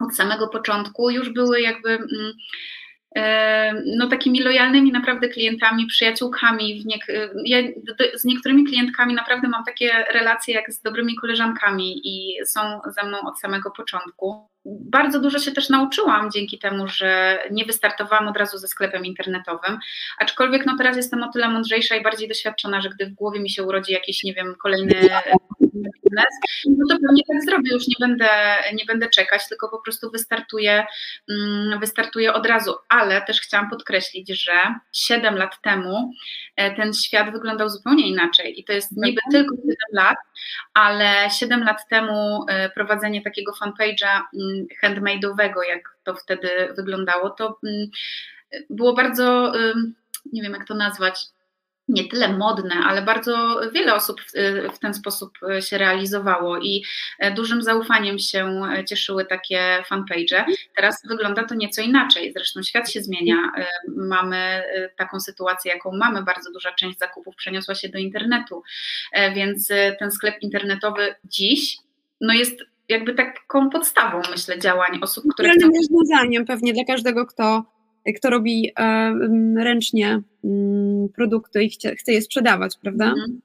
od 0.01 0.17
samego 0.17 0.49
początku, 0.49 1.11
już 1.11 1.31
były 1.31 1.61
jakby. 1.61 1.91
Mm, 1.91 2.33
e, 3.17 3.83
no, 3.97 4.09
takimi 4.09 4.43
lojalnymi 4.43 4.93
naprawdę 4.93 5.29
klientami, 5.29 5.87
przyjaciółkami. 5.87 6.85
Ja 7.45 7.59
z 8.15 8.25
niektórymi 8.25 8.65
klientkami 8.65 9.15
naprawdę 9.15 9.49
mam 9.49 9.65
takie 9.65 10.05
relacje 10.15 10.55
jak 10.55 10.73
z 10.73 10.83
dobrymi 10.83 11.17
koleżankami 11.17 12.01
i 12.05 12.37
są 12.47 12.61
ze 12.87 13.07
mną 13.07 13.19
od 13.21 13.41
samego 13.41 13.71
początku 13.71 14.49
bardzo 14.67 15.21
dużo 15.21 15.39
się 15.39 15.53
też 15.53 15.69
nauczyłam 15.69 16.31
dzięki 16.31 16.59
temu, 16.59 16.89
że 16.89 17.39
nie 17.51 17.65
wystartowałam 17.65 18.29
od 18.29 18.37
razu 18.37 18.59
ze 18.59 18.69
sklepem 18.69 19.05
internetowym, 19.05 19.79
aczkolwiek 20.19 20.67
no 20.67 20.75
teraz 20.79 20.97
jestem 20.97 21.23
o 21.23 21.33
tyle 21.33 21.49
mądrzejsza 21.49 21.97
i 21.97 22.03
bardziej 22.03 22.29
doświadczona, 22.29 22.81
że 22.81 22.91
gdy 22.91 23.07
w 23.07 23.15
głowie 23.15 23.41
mi 23.41 23.51
się 23.51 23.63
urodzi 23.63 23.93
jakiś, 23.93 24.25
nie 24.25 24.35
wiem, 24.35 24.55
kolejny 24.63 24.95
biznes, 26.15 26.35
no 26.67 26.87
to 26.91 26.97
pewnie 27.07 27.23
tak 27.33 27.43
zrobię, 27.45 27.71
już 27.73 27.89
nie 27.89 27.95
będę, 28.01 28.29
nie 28.75 28.85
będę 28.85 29.09
czekać, 29.09 29.49
tylko 29.49 29.69
po 29.69 29.79
prostu 29.79 30.11
wystartuję, 30.11 30.87
mm, 31.31 31.81
wystartuję 31.81 32.33
od 32.33 32.47
razu, 32.47 32.75
ale 32.89 33.23
też 33.23 33.41
chciałam 33.41 33.71
podkreślić, 33.71 34.43
że 34.43 34.53
7 34.93 35.37
lat 35.37 35.61
temu 35.63 36.13
e, 36.57 36.77
ten 36.77 36.95
świat 36.95 37.33
wyglądał 37.33 37.69
zupełnie 37.69 38.09
inaczej 38.09 38.61
i 38.61 38.65
to 38.65 38.73
jest 38.73 38.93
niby 38.93 39.21
mhm. 39.27 39.33
tylko 39.33 39.57
7 39.57 39.75
lat, 39.93 40.17
ale 40.75 41.31
7 41.31 41.65
lat 41.65 41.89
temu 41.89 42.45
e, 42.49 42.71
prowadzenie 42.71 43.23
takiego 43.23 43.53
fanpage'a 43.53 44.21
mm, 44.35 44.54
handmade'owego, 44.83 45.63
jak 45.69 45.97
to 46.05 46.15
wtedy 46.15 46.49
wyglądało, 46.77 47.31
to 47.31 47.59
mm, 47.65 47.87
było 48.71 48.93
bardzo, 48.93 49.53
nie 50.33 50.43
wiem 50.43 50.53
jak 50.53 50.67
to 50.67 50.75
nazwać, 50.75 51.27
nie 51.89 52.09
tyle 52.09 52.29
modne, 52.29 52.75
ale 52.75 53.03
bardzo 53.03 53.61
wiele 53.73 53.95
osób 53.95 54.21
w, 54.21 54.33
w, 54.75 54.79
ten 54.79 54.95
sposób 54.95 55.39
się 55.61 55.79
realizowało 55.79 56.59
i 56.59 56.85
e, 57.19 57.35
dużym 57.35 57.63
zaufaniem 57.63 58.19
się 58.19 58.61
cieszyły 58.89 59.25
takie 59.25 59.83
fanpage. 59.87 60.45
Teraz 60.77 61.07
wygląda 61.09 61.45
to 61.45 61.55
nieco 61.55 61.83
inaczej. 61.83 62.33
Zresztą 62.33 62.63
świat 62.63 62.91
się 62.91 63.03
zmienia. 63.03 63.37
E, 63.57 63.67
mamy 63.89 64.37
e, 64.37 64.89
taką 64.97 65.21
sytuację, 65.21 65.73
jaką 65.73 65.97
mamy. 65.97 66.23
Bardzo 66.23 66.53
duża 66.53 66.73
część 66.73 66.99
zakupów 66.99 67.37
przeniosła 67.37 67.75
się 67.75 67.89
do 67.89 67.99
internetu, 67.99 68.63
więc 69.35 69.69
ten 69.99 70.11
sklep 70.11 70.43
internetowy 70.43 71.15
dziś 71.25 71.77
no 72.21 72.35
jest 72.35 72.65
jakby 72.89 73.15
taką 73.15 73.71
podstawą, 73.71 74.23
myślę, 74.31 74.59
działań 74.59 74.99
osób, 75.03 75.25
które. 75.35 75.51
Chcą... 75.51 75.69
rozwiązaniem 75.69 76.45
pewnie 76.45 76.73
dla 76.73 76.85
każdego, 76.85 77.27
kto, 77.27 77.65
kto 78.17 78.31
robi 78.31 78.71
e, 78.79 79.15
ręcznie 79.57 80.21
m, 80.45 81.09
produkty 81.17 81.65
i 81.65 81.71
chce, 81.71 81.97
chce 81.97 82.13
je 82.13 82.23
sprzedawać, 82.23 82.79
prawda? 82.83 83.05
Mm 83.05 83.31
-hmm. 83.31 83.39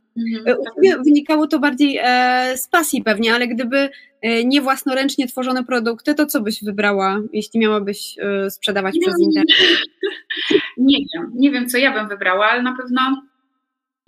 U 0.57 0.75
Ciebie 0.75 0.97
wynikało 1.03 1.47
to 1.47 1.59
bardziej 1.59 1.99
e, 2.03 2.53
z 2.57 2.67
pasji 2.67 3.03
pewnie, 3.03 3.33
ale 3.33 3.47
gdyby 3.47 3.89
e, 4.21 4.43
nie 4.43 4.61
własnoręcznie 4.61 5.27
tworzone 5.27 5.63
produkty, 5.63 6.15
to 6.15 6.25
co 6.25 6.41
byś 6.41 6.63
wybrała, 6.63 7.19
jeśli 7.33 7.59
miałabyś 7.59 8.15
e, 8.19 8.51
sprzedawać 8.51 8.95
przez 9.01 9.19
internet? 9.19 9.57
Nie 10.77 10.97
wiem, 11.13 11.31
nie 11.35 11.51
wiem, 11.51 11.69
co 11.69 11.77
ja 11.77 11.93
bym 11.93 12.07
wybrała, 12.07 12.45
ale 12.45 12.61
na 12.61 12.75
pewno 12.77 13.01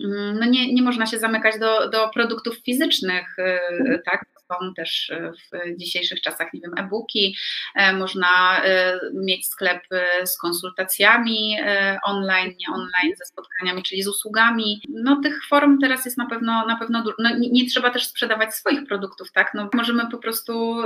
mm, 0.04 0.38
no 0.38 0.46
nie, 0.46 0.74
nie 0.74 0.82
można 0.82 1.06
się 1.06 1.18
zamykać 1.18 1.58
do, 1.58 1.90
do 1.90 2.08
produktów 2.14 2.56
fizycznych, 2.56 3.38
e, 3.38 3.60
mhm. 3.70 4.00
tak? 4.04 4.24
Są 4.60 4.74
też 4.74 5.10
e, 5.10 5.32
w 5.32 5.78
dzisiejszych 5.78 6.20
czasach, 6.20 6.52
nie 6.54 6.60
wiem, 6.60 6.72
e-booki, 6.76 7.36
e, 7.74 7.92
można 7.92 8.62
e, 8.64 9.00
mieć 9.14 9.46
sklep 9.46 9.82
z 10.24 10.38
konsultacjami 10.38 11.56
online, 12.04 12.54
nie 12.60 12.74
online, 12.74 13.16
ze 13.18 13.24
spotkaniami, 13.24 13.82
czyli 13.82 14.02
z 14.02 14.08
usługami. 14.08 14.82
No 14.88 15.20
tych 15.22 15.46
form 15.48 15.78
teraz 15.78 16.04
jest 16.04 16.18
na 16.18 16.26
pewno, 16.26 16.66
na 16.66 16.76
pewno 16.76 17.04
no, 17.18 17.38
nie, 17.38 17.50
nie 17.50 17.70
trzeba 17.70 17.90
też 17.90 18.06
sprzedawać 18.06 18.54
swoich 18.54 18.86
produktów, 18.86 19.32
tak? 19.32 19.54
No, 19.54 19.68
możemy 19.74 20.10
po 20.10 20.18
prostu 20.18 20.82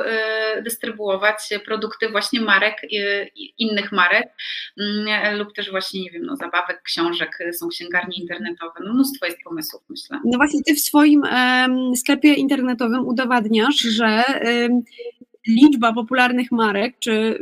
dystrybuować 0.64 1.37
produkty 1.64 2.09
właśnie 2.09 2.40
marek, 2.40 2.76
innych 3.59 3.92
marek 3.92 4.29
mm, 4.81 5.38
lub 5.38 5.52
też 5.52 5.70
właśnie, 5.70 6.02
nie 6.02 6.11
wiem, 6.11 6.22
no, 6.22 6.37
zabawek, 6.37 6.83
książek, 6.83 7.38
są 7.52 7.68
księgarnie 7.68 8.16
internetowe, 8.16 8.81
no 8.85 8.94
mnóstwo 8.94 9.26
jest 9.26 9.38
pomysłów, 9.44 9.83
myślę. 9.88 10.20
No 10.24 10.38
właśnie, 10.38 10.61
ty 10.66 10.74
w 10.74 10.81
swoim 10.81 11.22
sklepie 11.96 12.35
internetowym 12.35 13.07
udowadniasz, 13.07 13.56
udowadniasz, 13.57 13.77
że 13.77 14.25
liczba 15.49 15.92
popularnych 15.92 16.53
marek 16.53 16.99
czy 16.99 17.38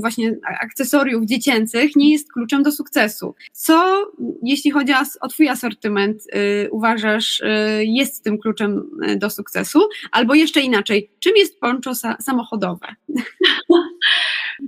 właśnie 0.00 0.36
akcesoriów 0.60 1.24
dziecięcych 1.24 1.96
nie 1.96 2.12
jest 2.12 2.32
kluczem 2.32 2.62
do 2.62 2.72
sukcesu. 2.72 3.34
Co, 3.52 4.06
jeśli 4.42 4.70
chodzi 4.70 4.92
o 5.20 5.28
Twój 5.28 5.48
asortyment, 5.48 6.22
y, 6.34 6.68
uważasz, 6.70 7.40
y, 7.40 7.46
jest 7.84 8.24
tym 8.24 8.38
kluczem 8.38 8.90
y, 9.08 9.16
do 9.16 9.30
sukcesu? 9.30 9.80
Albo 10.12 10.34
jeszcze 10.34 10.60
inaczej, 10.60 11.10
czym 11.18 11.32
jest 11.36 11.60
poncho 11.60 11.94
samochodowe? 12.20 12.86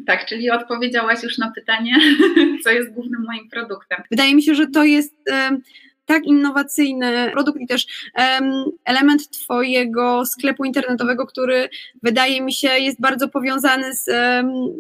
Tak, 0.07 0.27
czyli 0.27 0.51
odpowiedziałaś 0.51 1.23
już 1.23 1.39
na 1.39 1.51
pytanie, 1.51 1.95
co 2.65 2.71
jest 2.71 2.93
głównym 2.93 3.25
moim 3.27 3.49
produktem. 3.49 4.03
Wydaje 4.11 4.35
mi 4.35 4.43
się, 4.43 4.55
że 4.55 4.67
to 4.67 4.85
jest 4.85 5.15
tak 6.07 6.25
innowacyjny 6.25 7.31
produkt 7.33 7.61
i 7.61 7.67
też 7.67 7.87
element 8.85 9.31
Twojego 9.31 10.27
sklepu 10.27 10.65
internetowego, 10.65 11.27
który 11.27 11.69
wydaje 12.03 12.43
mi 12.43 12.53
się 12.53 12.69
jest 12.69 13.01
bardzo 13.01 13.29
powiązany 13.29 13.95
z 13.95 14.07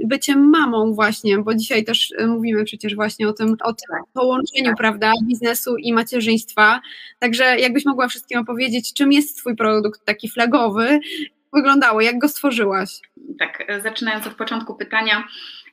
byciem 0.04 0.50
mamą 0.50 0.94
właśnie, 0.94 1.38
bo 1.38 1.54
dzisiaj 1.54 1.84
też 1.84 2.12
mówimy 2.26 2.64
przecież 2.64 2.94
właśnie 2.94 3.28
o 3.28 3.32
tym, 3.32 3.56
o 3.62 3.72
tym 3.72 3.88
tak. 3.90 4.02
połączeniu, 4.12 4.66
tak. 4.66 4.76
prawda, 4.76 5.12
biznesu 5.24 5.76
i 5.76 5.92
macierzyństwa. 5.92 6.80
Także 7.18 7.58
jakbyś 7.58 7.84
mogła 7.84 8.08
wszystkim 8.08 8.40
opowiedzieć, 8.40 8.92
czym 8.92 9.12
jest 9.12 9.38
Twój 9.38 9.56
produkt 9.56 10.04
taki 10.04 10.28
flagowy, 10.28 11.00
wyglądało, 11.52 12.00
jak 12.00 12.18
go 12.18 12.28
stworzyłaś? 12.28 12.90
Tak, 13.38 13.82
zaczynając 13.82 14.26
od 14.26 14.34
początku 14.34 14.74
pytania, 14.74 15.24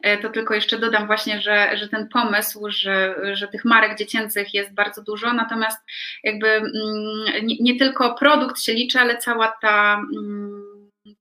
E, 0.03 0.17
to 0.17 0.29
tylko 0.29 0.53
jeszcze 0.53 0.79
dodam 0.79 1.07
właśnie, 1.07 1.41
że, 1.41 1.77
że 1.77 1.87
ten 1.87 2.07
pomysł, 2.07 2.69
że, 2.69 3.15
że 3.33 3.47
tych 3.47 3.65
marek 3.65 3.97
dziecięcych 3.97 4.53
jest 4.53 4.73
bardzo 4.73 5.01
dużo, 5.01 5.33
natomiast 5.33 5.79
jakby 6.23 6.47
mm, 6.47 6.71
nie, 7.43 7.55
nie 7.59 7.79
tylko 7.79 8.15
produkt 8.15 8.61
się 8.61 8.73
liczy, 8.73 8.99
ale 8.99 9.17
cała 9.17 9.53
ta 9.61 10.01
mm, 10.17 10.63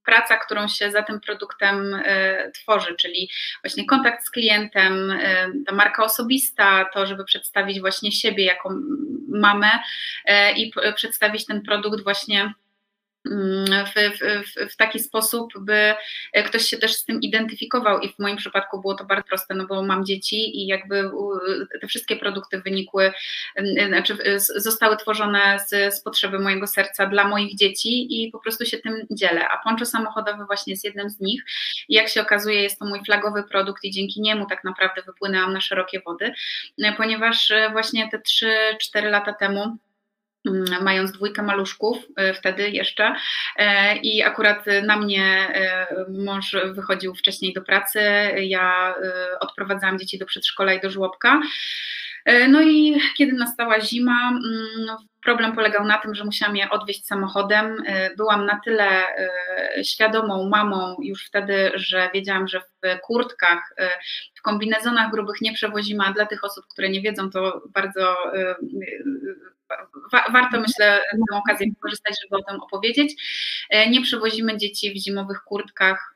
praca, 0.05 0.37
którą 0.37 0.67
się 0.67 0.91
za 0.91 1.03
tym 1.03 1.19
produktem 1.19 1.93
e, 2.05 2.51
tworzy, 2.51 2.95
czyli 2.95 3.29
właśnie 3.63 3.85
kontakt 3.85 4.25
z 4.25 4.29
klientem, 4.29 5.11
e, 5.11 5.47
ta 5.65 5.75
marka 5.75 6.03
osobista, 6.03 6.85
to, 6.93 7.05
żeby 7.05 7.25
przedstawić 7.25 7.79
właśnie 7.79 8.11
siebie 8.11 8.45
jako 8.45 8.69
mamę 9.29 9.69
i 10.55 10.71
przedstawić 10.95 11.45
ten 11.45 11.61
produkt 11.61 12.03
właśnie 12.03 12.53
w, 13.25 13.93
w, 14.19 14.71
w, 14.71 14.75
taki 14.75 14.99
sposób, 14.99 15.53
by 15.59 15.93
ktoś 16.45 16.65
się 16.65 16.77
też 16.77 16.93
z 16.93 17.05
tym 17.05 17.21
identyfikował. 17.21 17.99
I 17.99 18.09
w 18.09 18.19
moim 18.19 18.37
przypadku 18.37 18.81
było 18.81 18.95
to 18.95 19.05
bardzo 19.05 19.23
proste, 19.23 19.55
no 19.55 19.67
bo 19.67 19.83
mam 19.83 20.05
dzieci 20.05 20.61
i 20.61 20.67
jakby 20.67 21.11
te 21.81 21.87
wszystkie 21.87 22.15
produkty 22.15 22.61
wynikły, 22.61 23.13
znaczy 23.87 24.17
zostały 24.37 24.97
tworzone 24.97 25.59
z, 25.67 25.93
z 25.95 26.01
potrzeby 26.01 26.39
mojego 26.39 26.67
serca 26.67 27.05
dla 27.05 27.27
moich 27.27 27.55
dzieci 27.55 28.23
i 28.23 28.31
po 28.31 28.39
prostu 28.39 28.65
się 28.65 28.77
tym 28.77 29.07
dzielę, 29.11 29.47
a 29.49 29.63
poncho 29.63 29.85
samochodowe 29.85 30.45
właśnie 30.45 30.73
jest 30.73 30.83
jednym 30.83 31.09
z 31.09 31.19
nich. 31.19 31.43
I 31.89 31.93
jak 31.93 32.09
się 32.09 32.21
okazuje 32.21 32.61
jest 32.61 32.79
to 32.79 32.85
mój 32.85 33.03
flagowy 33.05 33.43
produkt 33.43 33.83
i 33.83 33.91
dzięki 33.91 34.21
niemu 34.21 34.45
tak 34.45 34.63
naprawdę 34.63 35.01
wypłynęłam 35.01 35.53
na 35.53 35.61
szerokie 35.61 36.01
wody, 36.05 36.33
ponieważ 36.97 37.53
właśnie 37.71 38.09
te 38.09 38.21
3-4 38.95 39.09
lata 39.09 39.33
temu 39.33 39.77
mając 40.81 41.11
dwójkę 41.11 41.43
maluszków 41.43 41.97
y, 41.97 42.33
wtedy 42.33 42.69
jeszcze 42.69 43.15
e, 43.57 43.95
i 43.95 44.23
akurat 44.23 44.65
na 44.83 44.97
mnie 44.97 45.23
e, 45.25 45.87
mąż 46.09 46.55
wychodził 46.73 47.15
wcześniej 47.15 47.53
do 47.53 47.61
pracy, 47.61 48.01
ja 48.37 48.95
y, 49.35 49.39
odprowadzałam 49.39 49.99
dzieci 49.99 50.17
do 50.17 50.25
przedszkola 50.25 50.73
i 50.73 50.81
do 50.81 50.89
żłobka. 50.89 51.41
E, 52.25 52.47
no 52.47 52.61
i 52.61 53.01
kiedy 53.17 53.33
nastała 53.33 53.81
zima, 53.81 54.29
mm, 54.29 54.97
problem 55.23 55.55
polegał 55.55 55.85
na 55.85 55.97
tym, 55.97 56.15
że 56.15 56.23
musiałam 56.23 56.57
je 56.57 56.69
odwieźć 56.69 57.07
samochodem. 57.07 57.83
Byłam 58.17 58.45
na 58.45 58.59
tyle 58.65 59.03
świadomą 59.83 60.49
mamą 60.49 60.95
już 61.03 61.25
wtedy, 61.25 61.71
że 61.75 62.09
wiedziałam, 62.13 62.47
że 62.47 62.59
w 62.59 62.99
kurtkach, 63.01 63.75
w 64.35 64.41
kombinezonach 64.41 65.11
grubych 65.11 65.41
nie 65.41 65.53
przewozimy, 65.53 66.03
a 66.07 66.13
dla 66.13 66.25
tych 66.25 66.43
osób, 66.43 66.65
które 66.71 66.89
nie 66.89 67.01
wiedzą, 67.01 67.29
to 67.29 67.61
bardzo 67.73 68.17
wa 70.11 70.25
warto 70.31 70.61
myślę 70.61 71.01
tę 71.31 71.37
okazję 71.37 71.67
wykorzystać, 71.69 72.15
żeby 72.21 72.41
o 72.41 72.51
tym 72.51 72.61
opowiedzieć. 72.61 73.13
E, 73.69 73.89
nie 73.89 74.01
przewozimy 74.01 74.57
dzieci 74.57 74.93
w 74.93 75.03
zimowych 75.03 75.41
kurtkach 75.41 76.15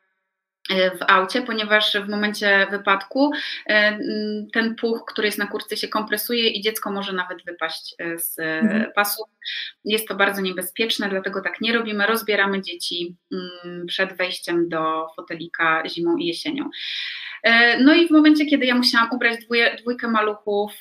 e, 0.69 0.91
w 0.97 1.01
aucie, 1.07 1.41
ponieważ 1.41 1.97
w 1.97 2.09
momencie 2.09 2.67
wypadku 2.71 3.31
e, 3.67 3.99
ten 4.53 4.75
puch, 4.75 5.03
który 5.07 5.27
jest 5.27 5.37
na 5.37 5.47
kurtce 5.47 5.77
się 5.77 5.87
kompresuje 5.87 6.49
i 6.49 6.61
dziecko 6.61 6.91
może 6.91 7.13
nawet 7.13 7.45
wypaść 7.45 7.95
z 8.15 8.39
mhm. 8.39 8.91
pasu. 8.95 9.23
Jest 9.85 10.07
to 10.07 10.15
bardzo 10.15 10.41
niebezpieczne, 10.41 11.09
dlatego 11.09 11.41
tak 11.41 11.61
nie 11.61 11.73
robimy. 11.73 12.05
Rozbieramy 12.05 12.61
dzieci 12.61 13.15
przed 13.87 14.17
wejściem 14.17 14.69
do 14.69 15.07
fotelika 15.15 15.83
zimą 15.89 16.17
i 16.17 16.25
jesienią. 16.25 16.69
E, 17.43 17.79
no 17.83 17.93
i 17.93 18.07
w 18.07 18.11
momencie, 18.11 18.45
kiedy 18.45 18.65
ja 18.65 18.75
musiałam 18.75 19.09
ubrać 19.11 19.45
dwóje, 19.45 19.75
dwójkę 19.81 20.07
maluchów, 20.07 20.71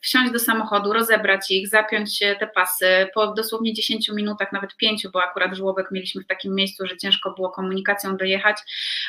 wsiąść 0.00 0.32
do 0.32 0.38
samochodu, 0.38 0.92
rozebrać 0.92 1.50
ich, 1.50 1.68
zapiąć 1.68 2.18
te 2.18 2.46
pasy, 2.54 2.86
po 3.14 3.26
dosłownie 3.26 3.74
10 3.74 4.08
minutach, 4.08 4.52
nawet 4.52 4.76
5, 4.76 5.06
bo 5.12 5.22
akurat 5.22 5.54
żłobek 5.54 5.90
mieliśmy 5.90 6.22
w 6.22 6.26
takim 6.26 6.54
miejscu, 6.54 6.86
że 6.86 6.96
ciężko 6.96 7.30
było 7.30 7.50
komunikacją 7.50 8.16
dojechać, 8.16 8.56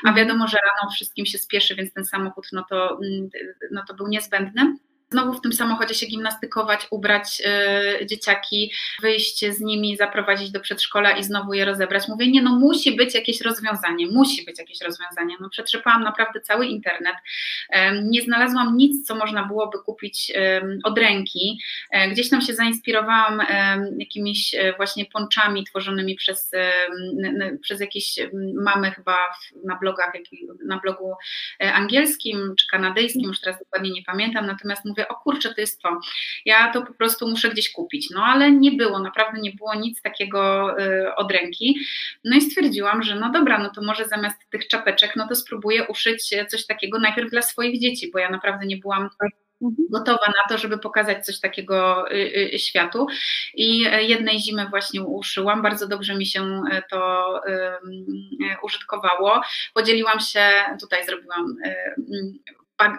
a 0.05 0.09
mhm. 0.09 0.27
wiadomo, 0.27 0.47
że 0.47 0.57
rano 0.57 0.91
wszystkim 0.91 1.25
się 1.25 1.37
spieszy, 1.37 1.75
więc 1.75 1.93
ten 1.93 2.05
samochód 2.05 2.47
no 2.51 2.65
to, 2.69 2.99
mm, 3.03 3.29
no 3.71 3.83
to 3.87 3.93
był 3.93 4.07
niezbędny 4.07 4.75
znowu 5.15 5.33
w 5.33 5.41
tym 5.41 5.53
samochodzie 5.53 5.93
się 5.93 6.05
gimnastykować, 6.05 6.87
ubrać 6.91 7.41
y, 8.01 8.05
dzieciaki, 8.05 8.71
wyjść 9.01 9.45
z 9.45 9.61
nimi, 9.61 9.97
zaprowadzić 9.97 10.51
do 10.51 10.59
przedszkola 10.59 11.17
i 11.17 11.23
znowu 11.23 11.53
je 11.53 11.65
rozebrać. 11.65 12.07
Mówię, 12.07 12.31
nie, 12.31 12.41
no 12.41 12.59
musi 12.59 12.95
być 12.95 13.15
jakieś 13.15 13.41
rozwiązanie, 13.41 14.07
musi 14.07 14.45
być 14.45 14.59
jakieś 14.59 14.81
rozwiązanie. 14.81 15.35
No 15.39 15.49
przetrzepałam 15.49 16.03
naprawdę 16.03 16.41
cały 16.41 16.65
internet, 16.65 17.15
nie 18.03 18.21
znalazłam 18.21 18.77
nic, 18.77 19.07
co 19.07 19.15
można 19.15 19.45
byłoby 19.45 19.77
kupić 19.85 20.31
od 20.83 20.97
ręki. 20.97 21.59
E, 21.91 22.09
gdzieś 22.09 22.29
tam 22.29 22.41
się 22.41 22.53
zainspirowałam 22.53 23.41
jakimiś 23.97 24.55
e, 24.55 24.73
właśnie 24.77 25.05
ponczami 25.05 25.63
tworzonymi 25.63 26.15
przez, 26.15 26.51
przez 27.61 27.81
jakieś 27.81 28.19
mamy 28.63 28.91
chyba 28.91 29.17
na 29.65 29.75
blogach, 29.75 30.13
na 30.65 30.79
blogu 30.79 31.13
e, 31.63 31.73
angielskim 31.73 32.55
czy 32.59 32.67
kanadyjskim, 32.67 33.27
już 33.27 33.41
teraz 33.41 33.59
dokładnie 33.59 33.91
nie 33.91 34.03
pamiętam, 34.03 34.45
natomiast 34.45 34.85
mówię, 34.85 35.04
o 35.07 35.15
kurczę, 35.15 35.53
to 35.53 35.61
jest 35.61 35.81
to. 35.81 35.99
Ja 36.45 36.71
to 36.73 36.81
po 36.81 36.93
prostu 36.93 37.27
muszę 37.27 37.49
gdzieś 37.49 37.71
kupić. 37.71 38.09
No 38.09 38.23
ale 38.23 38.51
nie 38.51 38.71
było, 38.71 38.99
naprawdę 38.99 39.39
nie 39.41 39.51
było 39.51 39.75
nic 39.75 40.01
takiego 40.01 40.71
y, 40.79 41.15
od 41.15 41.31
ręki. 41.31 41.79
No 42.23 42.35
i 42.37 42.41
stwierdziłam, 42.41 43.03
że 43.03 43.15
no 43.15 43.31
dobra, 43.31 43.57
no 43.57 43.69
to 43.69 43.81
może 43.81 44.07
zamiast 44.07 44.37
tych 44.49 44.67
czapeczek, 44.67 45.15
no 45.15 45.27
to 45.27 45.35
spróbuję 45.35 45.87
uszyć 45.87 46.35
coś 46.49 46.65
takiego 46.65 46.99
najpierw 46.99 47.29
dla 47.29 47.41
swoich 47.41 47.81
dzieci, 47.81 48.11
bo 48.13 48.19
ja 48.19 48.29
naprawdę 48.29 48.65
nie 48.65 48.77
byłam 48.77 49.09
mhm. 49.61 49.87
gotowa 49.89 50.27
na 50.27 50.49
to, 50.49 50.57
żeby 50.57 50.77
pokazać 50.77 51.25
coś 51.25 51.39
takiego 51.39 52.05
y, 52.11 52.53
y, 52.53 52.59
światu. 52.59 53.07
I 53.53 53.79
jednej 54.07 54.39
zimy 54.39 54.67
właśnie 54.69 55.03
uszyłam, 55.03 55.61
bardzo 55.61 55.87
dobrze 55.87 56.15
mi 56.15 56.25
się 56.25 56.61
to 56.89 57.41
użytkowało. 58.63 59.41
Podzieliłam 59.73 60.19
się, 60.19 60.49
tutaj 60.79 61.05
zrobiłam 61.05 61.55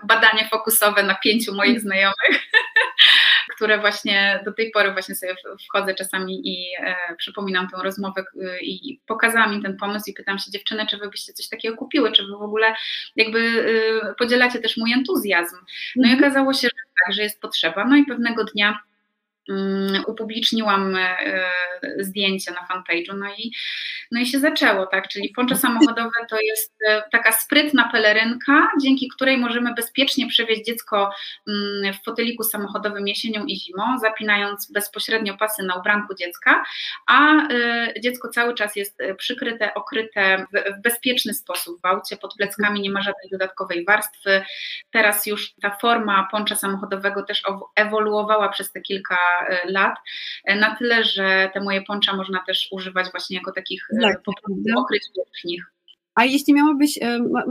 badanie 0.05 0.49
fokusowe 0.51 1.03
na 1.03 1.15
pięciu 1.15 1.55
moich 1.55 1.81
znajomych, 1.81 2.51
które 3.57 3.79
właśnie 3.79 4.41
do 4.45 4.53
tej 4.53 4.71
pory 4.71 4.93
właśnie 4.93 5.15
sobie 5.15 5.35
wchodzę 5.69 5.95
czasami 5.95 6.49
i 6.49 6.67
e, 6.81 6.97
przypominam 7.19 7.69
tę 7.69 7.77
rozmowę 7.83 8.25
e, 8.43 8.61
i 8.61 9.01
pokazałam 9.07 9.55
im 9.55 9.63
ten 9.63 9.77
pomysł 9.77 10.11
i 10.11 10.15
pytam 10.15 10.39
się 10.39 10.51
dziewczyny, 10.51 10.87
czy 10.87 10.99
wy 10.99 11.09
byście 11.09 11.33
coś 11.33 11.49
takiego 11.49 11.77
kupiły, 11.77 12.13
czy 12.13 12.23
wy 12.27 12.33
w 12.33 12.43
ogóle 12.43 12.75
jakby 13.17 13.41
e, 14.03 14.15
podzielacie 14.15 14.59
też 14.59 14.77
mój 14.77 14.93
entuzjazm. 14.93 15.57
No 15.97 16.09
i 16.09 16.13
mhm. 16.13 16.25
okazało 16.25 16.53
się, 16.53 16.69
że 16.69 16.83
tak, 17.05 17.15
że 17.15 17.23
jest 17.23 17.41
potrzeba. 17.41 17.85
No 17.85 17.97
i 17.97 18.05
pewnego 18.05 18.45
dnia 18.45 18.79
Mm, 18.79 18.86
upubliczniłam 20.07 20.97
e, 20.97 21.17
zdjęcie 21.99 22.53
na 22.53 22.67
fanpage'u, 22.67 23.19
no 23.19 23.27
i, 23.39 23.53
no 24.11 24.21
i 24.21 24.27
się 24.27 24.39
zaczęło, 24.39 24.87
tak, 24.87 25.09
czyli 25.09 25.29
poncze 25.29 25.57
samochodowe 25.67 26.11
to 26.31 26.37
jest 26.41 26.75
e, 26.89 27.03
taka 27.13 27.33
sprytna 27.33 27.89
pelerynka, 27.93 28.69
dzięki 28.83 29.09
której 29.09 29.39
możemy 29.39 29.75
bezpiecznie 29.75 30.27
przewieźć 30.27 30.65
dziecko 30.65 31.11
mm, 31.49 31.95
w 31.95 32.05
foteliku 32.05 32.43
samochodowym 32.43 33.09
jesienią 33.09 33.45
i 33.45 33.57
zimą, 33.57 33.99
zapinając 33.99 34.73
bezpośrednio 34.73 35.37
pasy 35.37 35.63
na 35.63 35.75
ubranku 35.75 36.15
dziecka, 36.15 36.65
a 37.07 37.49
e, 37.49 37.95
dziecko 38.01 38.29
cały 38.29 38.55
czas 38.55 38.77
jest 38.77 38.99
przykryte, 39.17 39.75
okryte 39.75 40.47
w 40.79 40.83
bezpieczny 40.83 41.35
sposób 41.35 41.81
w 41.81 41.87
aucie, 41.87 42.17
pod 42.17 42.35
pleckami 42.35 42.81
nie 42.81 42.91
ma 42.91 43.03
żadnej 43.03 43.31
dodatkowej 43.33 43.85
warstwy, 43.85 44.43
teraz 44.91 45.27
już 45.27 45.55
ta 45.63 45.77
forma 45.81 46.29
poncza 46.31 46.55
samochodowego 46.55 47.23
też 47.23 47.43
ewoluowała 47.77 48.49
przez 48.49 48.73
te 48.73 48.81
kilka 48.81 49.17
lat, 49.69 49.95
e, 50.45 50.57
na 50.57 50.77
tyle, 50.77 51.05
że 51.05 51.51
te 51.55 51.61
moje 51.61 51.83
poncza 51.83 52.17
można 52.17 52.43
też 52.47 52.69
używać 52.71 53.11
właśnie 53.11 53.37
jako 53.37 53.53
takich 53.53 53.89
e, 53.93 54.01
tak, 54.03 54.23
pokryć 54.75 55.03
wierzchnich. 55.17 55.65
A 56.15 56.25
jeśli 56.25 56.55
miałabyś, 56.55 56.99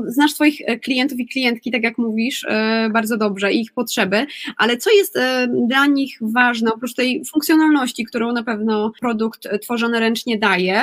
znasz 0.07 0.33
swoich 0.33 0.61
klientów 0.83 1.19
i 1.19 1.27
klientki, 1.27 1.71
tak 1.71 1.83
jak 1.83 1.97
mówisz, 1.97 2.45
bardzo 2.93 3.17
dobrze, 3.17 3.53
ich 3.53 3.73
potrzeby, 3.73 4.25
ale 4.57 4.77
co 4.77 4.91
jest 4.91 5.19
dla 5.67 5.85
nich 5.85 6.17
ważne, 6.21 6.73
oprócz 6.73 6.93
tej 6.93 7.21
funkcjonalności, 7.31 8.05
którą 8.05 8.33
na 8.33 8.43
pewno 8.43 8.91
produkt 8.99 9.47
tworzony 9.61 9.99
ręcznie 9.99 10.39
daje, 10.39 10.81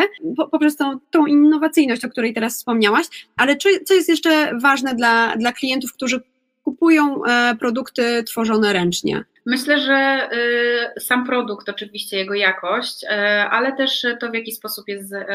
poprzez 0.50 0.76
tą, 0.76 0.98
tą 1.10 1.26
innowacyjność, 1.26 2.04
o 2.04 2.08
której 2.08 2.34
teraz 2.34 2.56
wspomniałaś, 2.56 3.06
ale 3.36 3.56
co, 3.56 3.68
co 3.84 3.94
jest 3.94 4.08
jeszcze 4.08 4.58
ważne 4.58 4.94
dla, 4.94 5.36
dla 5.36 5.52
klientów, 5.52 5.92
którzy 5.92 6.20
kupują 6.64 7.20
produkty 7.58 8.24
tworzone 8.24 8.72
ręcznie? 8.72 9.24
Myślę, 9.46 9.80
że 9.80 10.28
y, 10.96 11.00
sam 11.00 11.26
produkt, 11.26 11.68
oczywiście 11.68 12.16
jego 12.16 12.34
jakość, 12.34 13.04
y, 13.04 13.08
ale 13.50 13.76
też 13.76 14.06
to, 14.20 14.30
w 14.30 14.34
jaki 14.34 14.52
sposób 14.52 14.88
jest 14.88 15.12
y, 15.12 15.26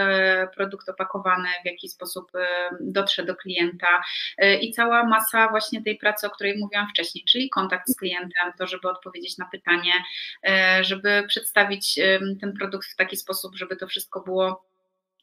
produkt 0.55 0.89
opakowany, 0.89 1.49
w 1.63 1.65
jaki 1.65 1.89
sposób 1.89 2.31
dotrze 2.79 3.25
do 3.25 3.35
klienta 3.35 4.03
i 4.61 4.71
cała 4.71 5.03
masa 5.03 5.49
właśnie 5.49 5.83
tej 5.83 5.97
pracy, 5.97 6.27
o 6.27 6.29
której 6.29 6.57
mówiłam 6.57 6.89
wcześniej, 6.89 7.25
czyli 7.25 7.49
kontakt 7.49 7.89
z 7.89 7.95
klientem, 7.95 8.53
to, 8.57 8.67
żeby 8.67 8.89
odpowiedzieć 8.89 9.37
na 9.37 9.45
pytanie, 9.45 9.93
żeby 10.81 11.23
przedstawić 11.27 11.99
ten 12.41 12.53
produkt 12.53 12.87
w 12.87 12.95
taki 12.95 13.17
sposób, 13.17 13.55
żeby 13.55 13.75
to 13.75 13.87
wszystko 13.87 14.21
było 14.21 14.65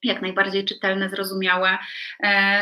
jak 0.03 0.23
najbardziej 0.23 0.65
czytelne, 0.65 1.11
zrozumiałe. 1.11 1.79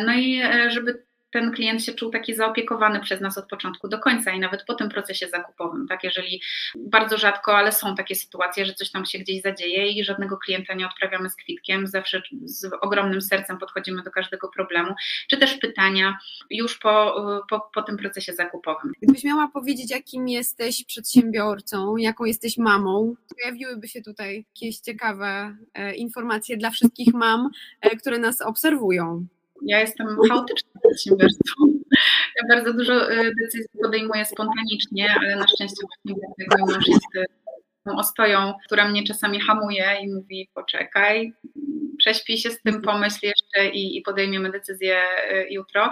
No 0.07 0.13
i 0.15 0.43
żeby 0.69 1.03
ten 1.33 1.53
klient 1.53 1.85
się 1.85 1.92
czuł 1.92 2.11
taki 2.11 2.35
zaopiekowany 2.35 3.01
przez 3.01 3.21
nas 3.21 3.38
od 3.38 3.49
początku 3.49 3.88
do 3.88 3.99
końca 3.99 4.31
i 4.31 4.40
nawet 4.40 4.64
po 4.64 4.75
tym 4.75 4.88
procesie 4.88 5.29
zakupowym, 5.29 5.87
tak, 5.88 6.05
jeżeli 6.05 6.42
bardzo 6.77 7.18
rzadko, 7.18 7.57
ale 7.57 7.73
są 7.73 7.95
takie 7.95 8.14
sytuacje, 8.14 8.66
że 8.66 8.75
coś 8.75 8.90
tam 8.90 9.07
się 9.07 9.18
gdzieś 9.18 9.42
zadzieje 9.42 9.88
i 9.88 10.05
żadnego 10.05 10.37
klienta 10.37 10.75
nie 10.75 10.87
odprawiamy 10.87 11.31
z 11.31 11.37
kwitkiem, 11.37 11.87
zawsze 11.87 12.23
z 12.45 12.71
ogromnym 12.81 13.23
sercem 13.23 13.59
podchodzimy 13.59 14.03
do 14.03 14.11
każdego 14.11 14.49
problemu, 14.49 14.95
czy 15.29 15.37
też 15.37 15.55
pytania 15.55 16.18
już 16.51 16.79
po, 16.79 17.14
po, 17.51 17.71
po 17.75 17.83
tym 17.83 17.97
procesie 17.97 18.33
zakupowym. 18.33 18.92
Gdybyś 19.03 19.25
miała 19.25 19.49
powiedzieć, 19.49 19.90
jakim 19.90 20.29
jesteś 20.29 20.85
przedsiębiorcą, 20.85 21.97
jaką 21.97 22.25
jesteś 22.25 22.59
mamą, 22.59 23.14
pojawiłyby 23.40 23.88
się 23.88 24.03
tutaj 24.03 24.45
jakieś 24.55 24.79
ciekawe 24.79 25.57
e, 25.75 25.95
informacje 25.95 26.57
dla 26.57 26.71
wszystkich 26.71 27.14
mam, 27.14 27.51
e, 27.81 27.97
które 27.97 28.18
nas 28.18 28.40
obserwują. 28.40 29.27
Ja 29.62 29.81
jestem 29.81 30.07
chaotyczną 30.29 30.70
przedsiębiorcą. 30.81 31.53
Ja 32.37 32.57
bardzo 32.57 32.72
dużo 32.72 33.12
y, 33.12 33.33
decyzji 33.42 33.70
podejmuję 33.83 34.25
spontanicznie, 34.25 35.14
ale 35.20 35.37
na 35.37 35.46
szczęście 35.48 35.83
właśnie 36.05 36.46
mój 36.59 36.75
mąż 36.75 36.88
jest 36.88 37.16
y, 37.16 37.25
ostoją, 37.87 38.55
która 38.66 38.88
mnie 38.88 39.05
czasami 39.05 39.40
hamuje 39.40 39.99
i 40.03 40.14
mówi 40.14 40.51
poczekaj, 40.55 41.33
prześpij 41.99 42.38
się 42.38 42.51
z 42.51 42.62
tym, 42.62 42.75
Mhm. 42.75 42.83
pomyśl 42.83 43.18
jeszcze 43.23 43.68
i, 43.68 43.97
i 43.97 44.03
podejmiemy 44.03 44.51
decyzję 44.51 45.03
y, 45.33 45.47
jutro. 45.51 45.90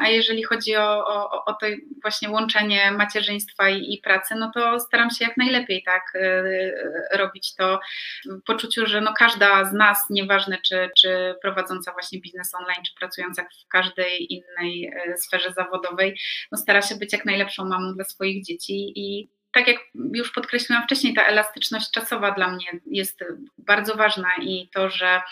A 0.00 0.08
jeżeli 0.08 0.42
chodzi 0.42 0.76
o, 0.76 1.06
o, 1.06 1.44
o 1.44 1.52
to 1.52 1.66
właśnie 2.02 2.30
łączenie 2.30 2.90
macierzyństwa 2.90 3.68
i, 3.70 3.94
i 3.94 3.98
pracy, 3.98 4.34
no 4.34 4.50
to 4.54 4.80
staram 4.80 5.10
się 5.10 5.24
jak 5.24 5.36
najlepiej 5.36 5.82
tak 5.82 6.02
y, 6.14 6.74
robić 7.12 7.54
to 7.54 7.80
w 8.26 8.42
poczuciu, 8.42 8.86
że 8.86 9.00
no 9.00 9.12
każda 9.18 9.64
z 9.64 9.72
nas, 9.72 9.98
nieważne 10.10 10.58
czy, 10.66 10.90
czy 10.96 11.34
prowadząca 11.42 11.92
właśnie 11.92 12.20
biznes 12.20 12.54
online, 12.54 12.84
czy 12.86 12.94
pracująca 13.00 13.42
w 13.42 13.68
każdej 13.68 14.32
innej 14.32 14.92
y, 15.12 15.18
sferze 15.18 15.52
zawodowej, 15.52 16.18
no 16.52 16.58
stara 16.58 16.82
się 16.82 16.94
być 16.96 17.12
jak 17.12 17.24
najlepszą 17.24 17.64
mamą 17.64 17.94
dla 17.94 18.04
swoich 18.04 18.44
dzieci 18.44 18.92
i 18.96 19.28
tak 19.54 19.68
jak 19.68 19.76
już 20.14 20.32
podkreśliłam 20.32 20.84
wcześniej, 20.84 21.14
ta 21.14 21.26
elastyczność 21.26 21.90
czasowa 21.90 22.30
dla 22.30 22.50
mnie 22.50 22.66
jest 22.86 23.24
bardzo 23.58 23.94
ważna 23.94 24.28
i 24.42 24.68
to, 24.72 24.90
że, 24.90 25.22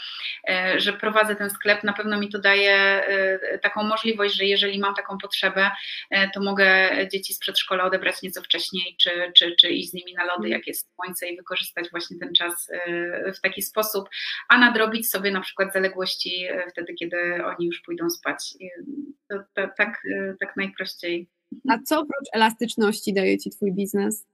e, 0.48 0.80
że 0.80 0.92
prowadzę 0.92 1.36
ten 1.36 1.50
sklep, 1.50 1.84
na 1.84 1.92
pewno 1.92 2.20
mi 2.20 2.28
to 2.28 2.38
daje 2.38 2.76
e, 2.76 3.58
taką 3.58 3.82
możliwość, 3.82 4.34
że 4.34 4.44
jeżeli 4.44 4.78
mam 4.78 4.94
taką 4.94 5.18
potrzebę, 5.18 5.70
e, 6.10 6.30
to 6.30 6.40
mogę 6.40 6.90
dzieci 7.12 7.34
z 7.34 7.38
przedszkola 7.38 7.84
odebrać 7.84 8.22
nieco 8.22 8.42
wcześniej, 8.42 8.96
czy, 9.00 9.32
czy, 9.36 9.56
czy 9.60 9.68
iść 9.68 9.90
z 9.90 9.94
nimi 9.94 10.14
na 10.14 10.24
lody, 10.24 10.48
jak 10.48 10.66
jest 10.66 10.94
słońce 10.94 11.28
i 11.28 11.36
wykorzystać 11.36 11.90
właśnie 11.90 12.18
ten 12.18 12.34
czas 12.34 12.70
w 13.36 13.40
taki 13.40 13.62
sposób, 13.62 14.08
a 14.48 14.58
nadrobić 14.58 15.10
sobie 15.10 15.30
na 15.30 15.40
przykład 15.40 15.72
zaległości 15.72 16.46
wtedy, 16.70 16.94
kiedy 16.94 17.44
oni 17.44 17.66
już 17.66 17.80
pójdą 17.80 18.10
spać. 18.10 18.54
To, 19.28 19.38
to, 19.54 19.68
tak, 19.76 20.02
tak 20.40 20.56
najprościej. 20.56 21.28
A 21.68 21.78
co 21.78 22.00
oprócz 22.00 22.28
elastyczności 22.32 23.14
daje 23.14 23.38
Ci 23.38 23.50
Twój 23.50 23.72
biznes? 23.72 24.24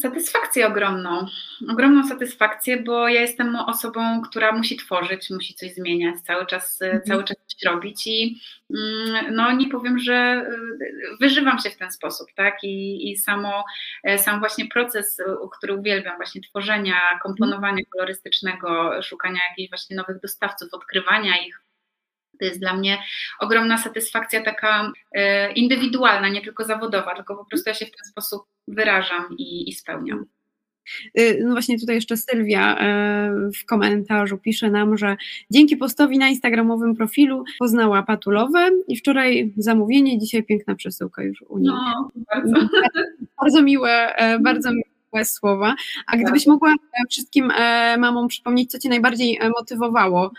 Satysfakcję 0.00 0.66
ogromną, 0.66 1.26
ogromną 1.68 2.08
satysfakcję, 2.08 2.82
bo 2.82 3.08
ja 3.08 3.20
jestem 3.20 3.56
osobą, 3.56 4.22
która 4.22 4.52
musi 4.52 4.76
tworzyć, 4.76 5.30
musi 5.30 5.54
coś 5.54 5.74
zmieniać, 5.74 6.20
cały 6.20 6.46
czas, 6.46 6.82
mhm. 6.82 7.02
cały 7.02 7.24
czas 7.24 7.36
coś 7.46 7.62
robić 7.62 8.06
i 8.06 8.40
mm, 8.70 9.34
no 9.34 9.52
nie 9.52 9.68
powiem, 9.68 9.98
że 9.98 10.46
y, 10.82 11.16
wyżywam 11.20 11.58
się 11.58 11.70
w 11.70 11.76
ten 11.76 11.92
sposób, 11.92 12.26
tak, 12.34 12.64
i, 12.64 13.10
i 13.10 13.16
samo, 13.16 13.64
e, 14.04 14.18
sam 14.18 14.38
właśnie 14.38 14.68
proces, 14.68 15.22
który 15.52 15.74
uwielbiam, 15.74 16.16
właśnie 16.16 16.40
tworzenia, 16.40 17.00
komponowania 17.22 17.84
kolorystycznego, 17.90 19.02
szukania 19.02 19.40
jakichś 19.50 19.70
właśnie 19.70 19.96
nowych 19.96 20.20
dostawców, 20.20 20.68
odkrywania 20.72 21.46
ich, 21.46 21.60
to 22.40 22.44
jest 22.44 22.60
dla 22.60 22.74
mnie 22.74 22.98
ogromna 23.40 23.78
satysfakcja 23.78 24.42
taka 24.42 24.92
e, 25.12 25.52
indywidualna, 25.52 26.28
nie 26.28 26.40
tylko 26.40 26.64
zawodowa, 26.64 27.14
tylko 27.14 27.36
po 27.36 27.44
prostu 27.44 27.70
ja 27.70 27.74
się 27.74 27.86
w 27.86 27.90
ten 27.90 28.06
sposób 28.10 28.42
wyrażam 28.68 29.26
i, 29.38 29.68
i 29.68 29.72
spełniam. 29.72 30.26
Y, 31.18 31.40
no 31.44 31.50
właśnie 31.50 31.78
tutaj 31.78 31.94
jeszcze 31.94 32.16
Sylwia 32.16 32.78
e, 32.78 33.50
w 33.62 33.66
komentarzu 33.66 34.38
pisze 34.38 34.70
nam, 34.70 34.98
że 34.98 35.16
dzięki 35.50 35.76
postowi 35.76 36.18
na 36.18 36.28
instagramowym 36.28 36.96
profilu 36.96 37.44
poznała 37.58 38.02
Patulowe 38.02 38.70
i 38.88 38.96
wczoraj 38.96 39.52
zamówienie, 39.56 40.18
dzisiaj 40.18 40.42
piękna 40.42 40.74
przesyłka 40.74 41.22
już 41.22 41.42
u 41.42 41.58
niej. 41.58 41.72
No, 41.72 42.08
bardzo. 42.34 42.68
bardzo 43.40 43.62
miłe, 43.62 44.16
e, 44.16 44.38
bardzo 44.38 44.70
miłe 44.70 45.24
słowa. 45.24 45.74
A 46.06 46.16
gdybyś 46.16 46.46
mogła 46.46 46.74
wszystkim 47.10 47.52
mamom 47.98 48.28
przypomnieć, 48.28 48.70
co 48.70 48.78
Cię 48.78 48.88
najbardziej 48.88 49.38
motywowało 49.58 50.30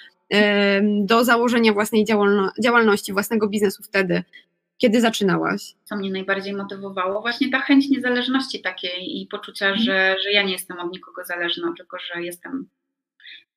do 0.82 1.23
założenia 1.23 1.73
własnej 1.73 2.05
działalności, 2.63 3.13
własnego 3.13 3.49
biznesu 3.49 3.84
wtedy, 3.84 4.23
kiedy 4.77 5.01
zaczynałaś? 5.01 5.75
Co 5.84 5.95
mnie 5.95 6.11
najbardziej 6.11 6.53
motywowało? 6.53 7.21
Właśnie 7.21 7.49
ta 7.49 7.59
chęć 7.59 7.89
niezależności 7.89 8.61
takiej 8.61 9.21
i 9.21 9.27
poczucia, 9.27 9.65
mhm. 9.65 9.86
że, 9.86 10.15
że 10.23 10.32
ja 10.32 10.43
nie 10.43 10.51
jestem 10.51 10.79
od 10.79 10.91
nikogo 10.91 11.23
zależna, 11.23 11.73
tylko 11.77 11.97
że 11.99 12.21
jestem 12.21 12.67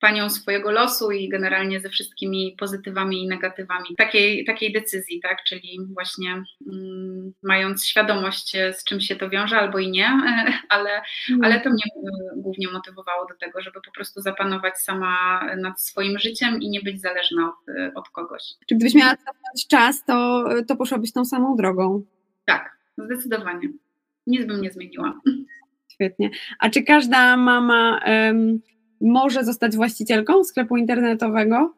panią 0.01 0.31
swojego 0.31 0.71
losu 0.71 1.11
i 1.11 1.29
generalnie 1.29 1.81
ze 1.81 1.89
wszystkimi 1.89 2.57
pozytywami 2.59 3.23
i 3.23 3.29
negatywami 3.29 3.87
takiej, 3.97 4.45
takiej 4.45 4.73
decyzji, 4.73 5.21
tak? 5.21 5.39
Czyli 5.45 5.79
właśnie 5.95 6.43
mm, 6.73 7.33
mając 7.43 7.87
świadomość, 7.87 8.57
e, 8.57 8.73
z 8.73 8.85
czym 8.85 9.01
się 9.01 9.17
to 9.17 9.31
wiąże 9.31 9.57
albo 9.57 9.79
i 9.79 9.91
nie, 9.91 10.09
ale, 10.69 10.91
mm. 11.31 11.45
ale 11.45 11.61
to 11.61 11.71
mnie 11.71 11.83
e, 11.97 12.41
głównie 12.41 12.69
motywowało 12.69 13.27
do 13.27 13.35
tego, 13.35 13.61
żeby 13.61 13.81
po 13.85 13.93
prostu 13.93 14.21
zapanować 14.21 14.79
sama 14.79 15.41
nad 15.57 15.83
swoim 15.83 16.19
życiem 16.19 16.61
i 16.61 16.71
nie 16.71 16.81
być 16.81 17.01
zależna 17.01 17.49
od, 17.49 17.69
e, 17.69 17.93
od 17.95 18.09
kogoś. 18.09 18.43
Czy 18.69 18.75
gdybyś 18.75 18.95
miała 18.95 19.17
cofnąć 19.17 19.67
czas, 19.71 20.05
to, 20.05 20.45
to 20.69 20.77
poszłabyś 20.77 21.13
tą 21.13 21.25
samą 21.25 21.57
drogą? 21.57 22.05
Tak, 22.45 22.79
zdecydowanie. 22.99 23.69
Nic 24.27 24.47
bym 24.47 24.61
nie 24.61 24.71
zmieniła. 24.71 25.21
Świetnie. 25.89 26.31
A 26.59 26.71
czy 26.71 26.83
każda 26.83 27.37
mama 27.37 28.01
um, 28.07 28.61
może 29.01 29.45
zostać 29.45 29.77
właścicielką 29.77 30.45
sklepu 30.45 30.77
internetowego? 30.77 31.75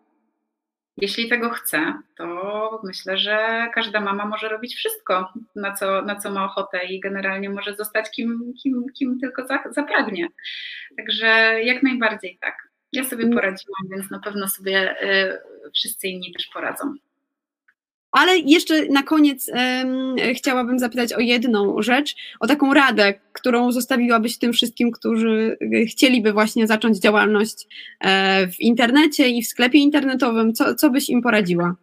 Jeśli 0.96 1.28
tego 1.28 1.50
chce, 1.50 1.92
to 2.16 2.80
myślę, 2.84 3.18
że 3.18 3.66
każda 3.74 4.00
mama 4.00 4.26
może 4.26 4.48
robić 4.48 4.74
wszystko, 4.74 5.32
na 5.56 5.72
co, 5.72 6.02
na 6.02 6.16
co 6.16 6.30
ma 6.30 6.44
ochotę 6.44 6.86
i 6.86 7.00
generalnie 7.00 7.50
może 7.50 7.74
zostać 7.74 8.10
kim, 8.10 8.52
kim, 8.62 8.84
kim 8.98 9.20
tylko 9.20 9.46
zapragnie. 9.70 10.28
Także 10.96 11.26
jak 11.62 11.82
najbardziej 11.82 12.38
tak. 12.40 12.68
Ja 12.92 13.04
sobie 13.04 13.24
mm. 13.24 13.34
poradziłam, 13.34 13.82
więc 13.90 14.10
na 14.10 14.18
pewno 14.18 14.48
sobie 14.48 15.02
y, 15.02 15.38
wszyscy 15.74 16.08
inni 16.08 16.32
też 16.32 16.46
poradzą. 16.46 16.94
Ale 18.16 18.38
jeszcze 18.38 18.86
na 18.86 19.02
koniec 19.02 19.48
um, 19.48 20.16
chciałabym 20.34 20.78
zapytać 20.78 21.12
o 21.12 21.20
jedną 21.20 21.82
rzecz, 21.82 22.16
o 22.40 22.46
taką 22.46 22.74
radę, 22.74 23.14
którą 23.32 23.72
zostawiłabyś 23.72 24.38
tym 24.38 24.52
wszystkim, 24.52 24.90
którzy 24.90 25.58
chcieliby 25.90 26.32
właśnie 26.32 26.66
zacząć 26.66 26.98
działalność 26.98 27.66
e, 28.00 28.46
w 28.46 28.60
internecie 28.60 29.28
i 29.28 29.42
w 29.42 29.48
sklepie 29.48 29.78
internetowym. 29.78 30.52
Co, 30.52 30.74
co 30.74 30.90
byś 30.90 31.08
im 31.08 31.22
poradziła? 31.22 31.76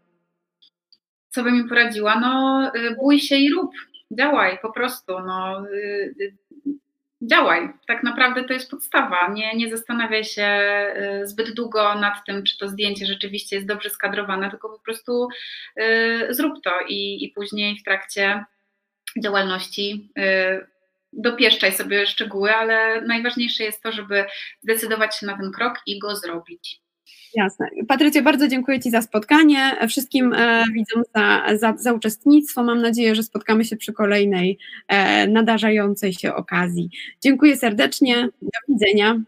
Co 1.30 1.44
bym 1.44 1.56
im 1.56 1.70
poradziła? 1.70 2.20
No, 2.20 2.72
y, 2.76 2.96
bój 2.96 3.20
się 3.20 3.36
i 3.36 3.54
rób. 3.54 3.72
Działaj 4.12 4.58
po 4.62 4.72
prostu. 4.72 5.14
No, 5.28 5.66
y, 5.68 6.36
działaj. 7.32 7.70
Tak 7.88 8.04
naprawdę 8.04 8.44
to 8.44 8.54
jest 8.54 8.72
podstawa. 8.72 9.28
Nie, 9.28 9.56
nie 9.56 9.78
zastanawiaj 9.78 10.24
się 10.24 10.48
y, 11.22 11.28
zbyt 11.28 11.54
długo 11.54 11.96
nad 11.96 12.26
tym, 12.26 12.44
czy 12.44 12.58
to 12.58 12.68
zdjęcie 12.68 13.06
rzeczywiście 13.06 13.56
jest 13.56 13.68
dobrze 13.68 13.90
skadrowane, 13.90 14.50
tylko 14.50 14.70
po 14.70 14.80
prostu 14.80 15.28
y, 15.82 16.28
zrób 16.30 16.64
to 16.64 16.72
i, 16.88 17.24
i 17.24 17.30
później 17.30 17.80
w 17.80 17.84
trakcie 17.84 18.46
działalności 19.24 20.10
y, 20.18 20.68
dopieszczaj 21.14 21.72
sobie 21.72 22.08
szczegóły, 22.08 22.56
ale 22.56 23.02
najważniejsze 23.02 23.64
jest 23.64 23.84
to, 23.84 23.92
żeby 23.92 24.26
zdecydować 24.62 25.20
się 25.20 25.26
na 25.26 25.38
ten 25.38 25.52
krok 25.52 25.74
i 25.86 26.00
go 26.00 26.16
zrobić. 26.16 26.83
Jasne. 27.36 27.70
Patrycja, 27.88 28.22
bardzo 28.22 28.48
dziękuję 28.48 28.80
Ci 28.80 28.92
za 28.92 29.02
spotkanie. 29.02 29.78
Wszystkim 29.88 30.34
e, 30.34 30.64
widzom 30.74 31.04
za, 31.16 31.44
za, 31.58 31.74
za, 31.78 31.94
uczestnictwo. 31.94 32.64
Mam 32.64 32.82
nadzieję, 32.82 33.16
że 33.16 33.24
spotkamy 33.24 33.66
się 33.66 33.78
przy 33.78 33.94
kolejnej 33.94 34.58
e, 34.88 35.28
nadarzającej 35.28 36.14
się 36.14 36.36
okazji. 36.36 36.90
Dziękuję 37.22 37.58
serdecznie. 37.58 38.30
Do 38.42 38.50
widzenia. 38.70 39.22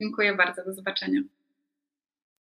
Dziękuję 0.00 0.34
bardzo. 0.34 0.64
Do 0.64 0.72
zobaczenia. 0.72 1.20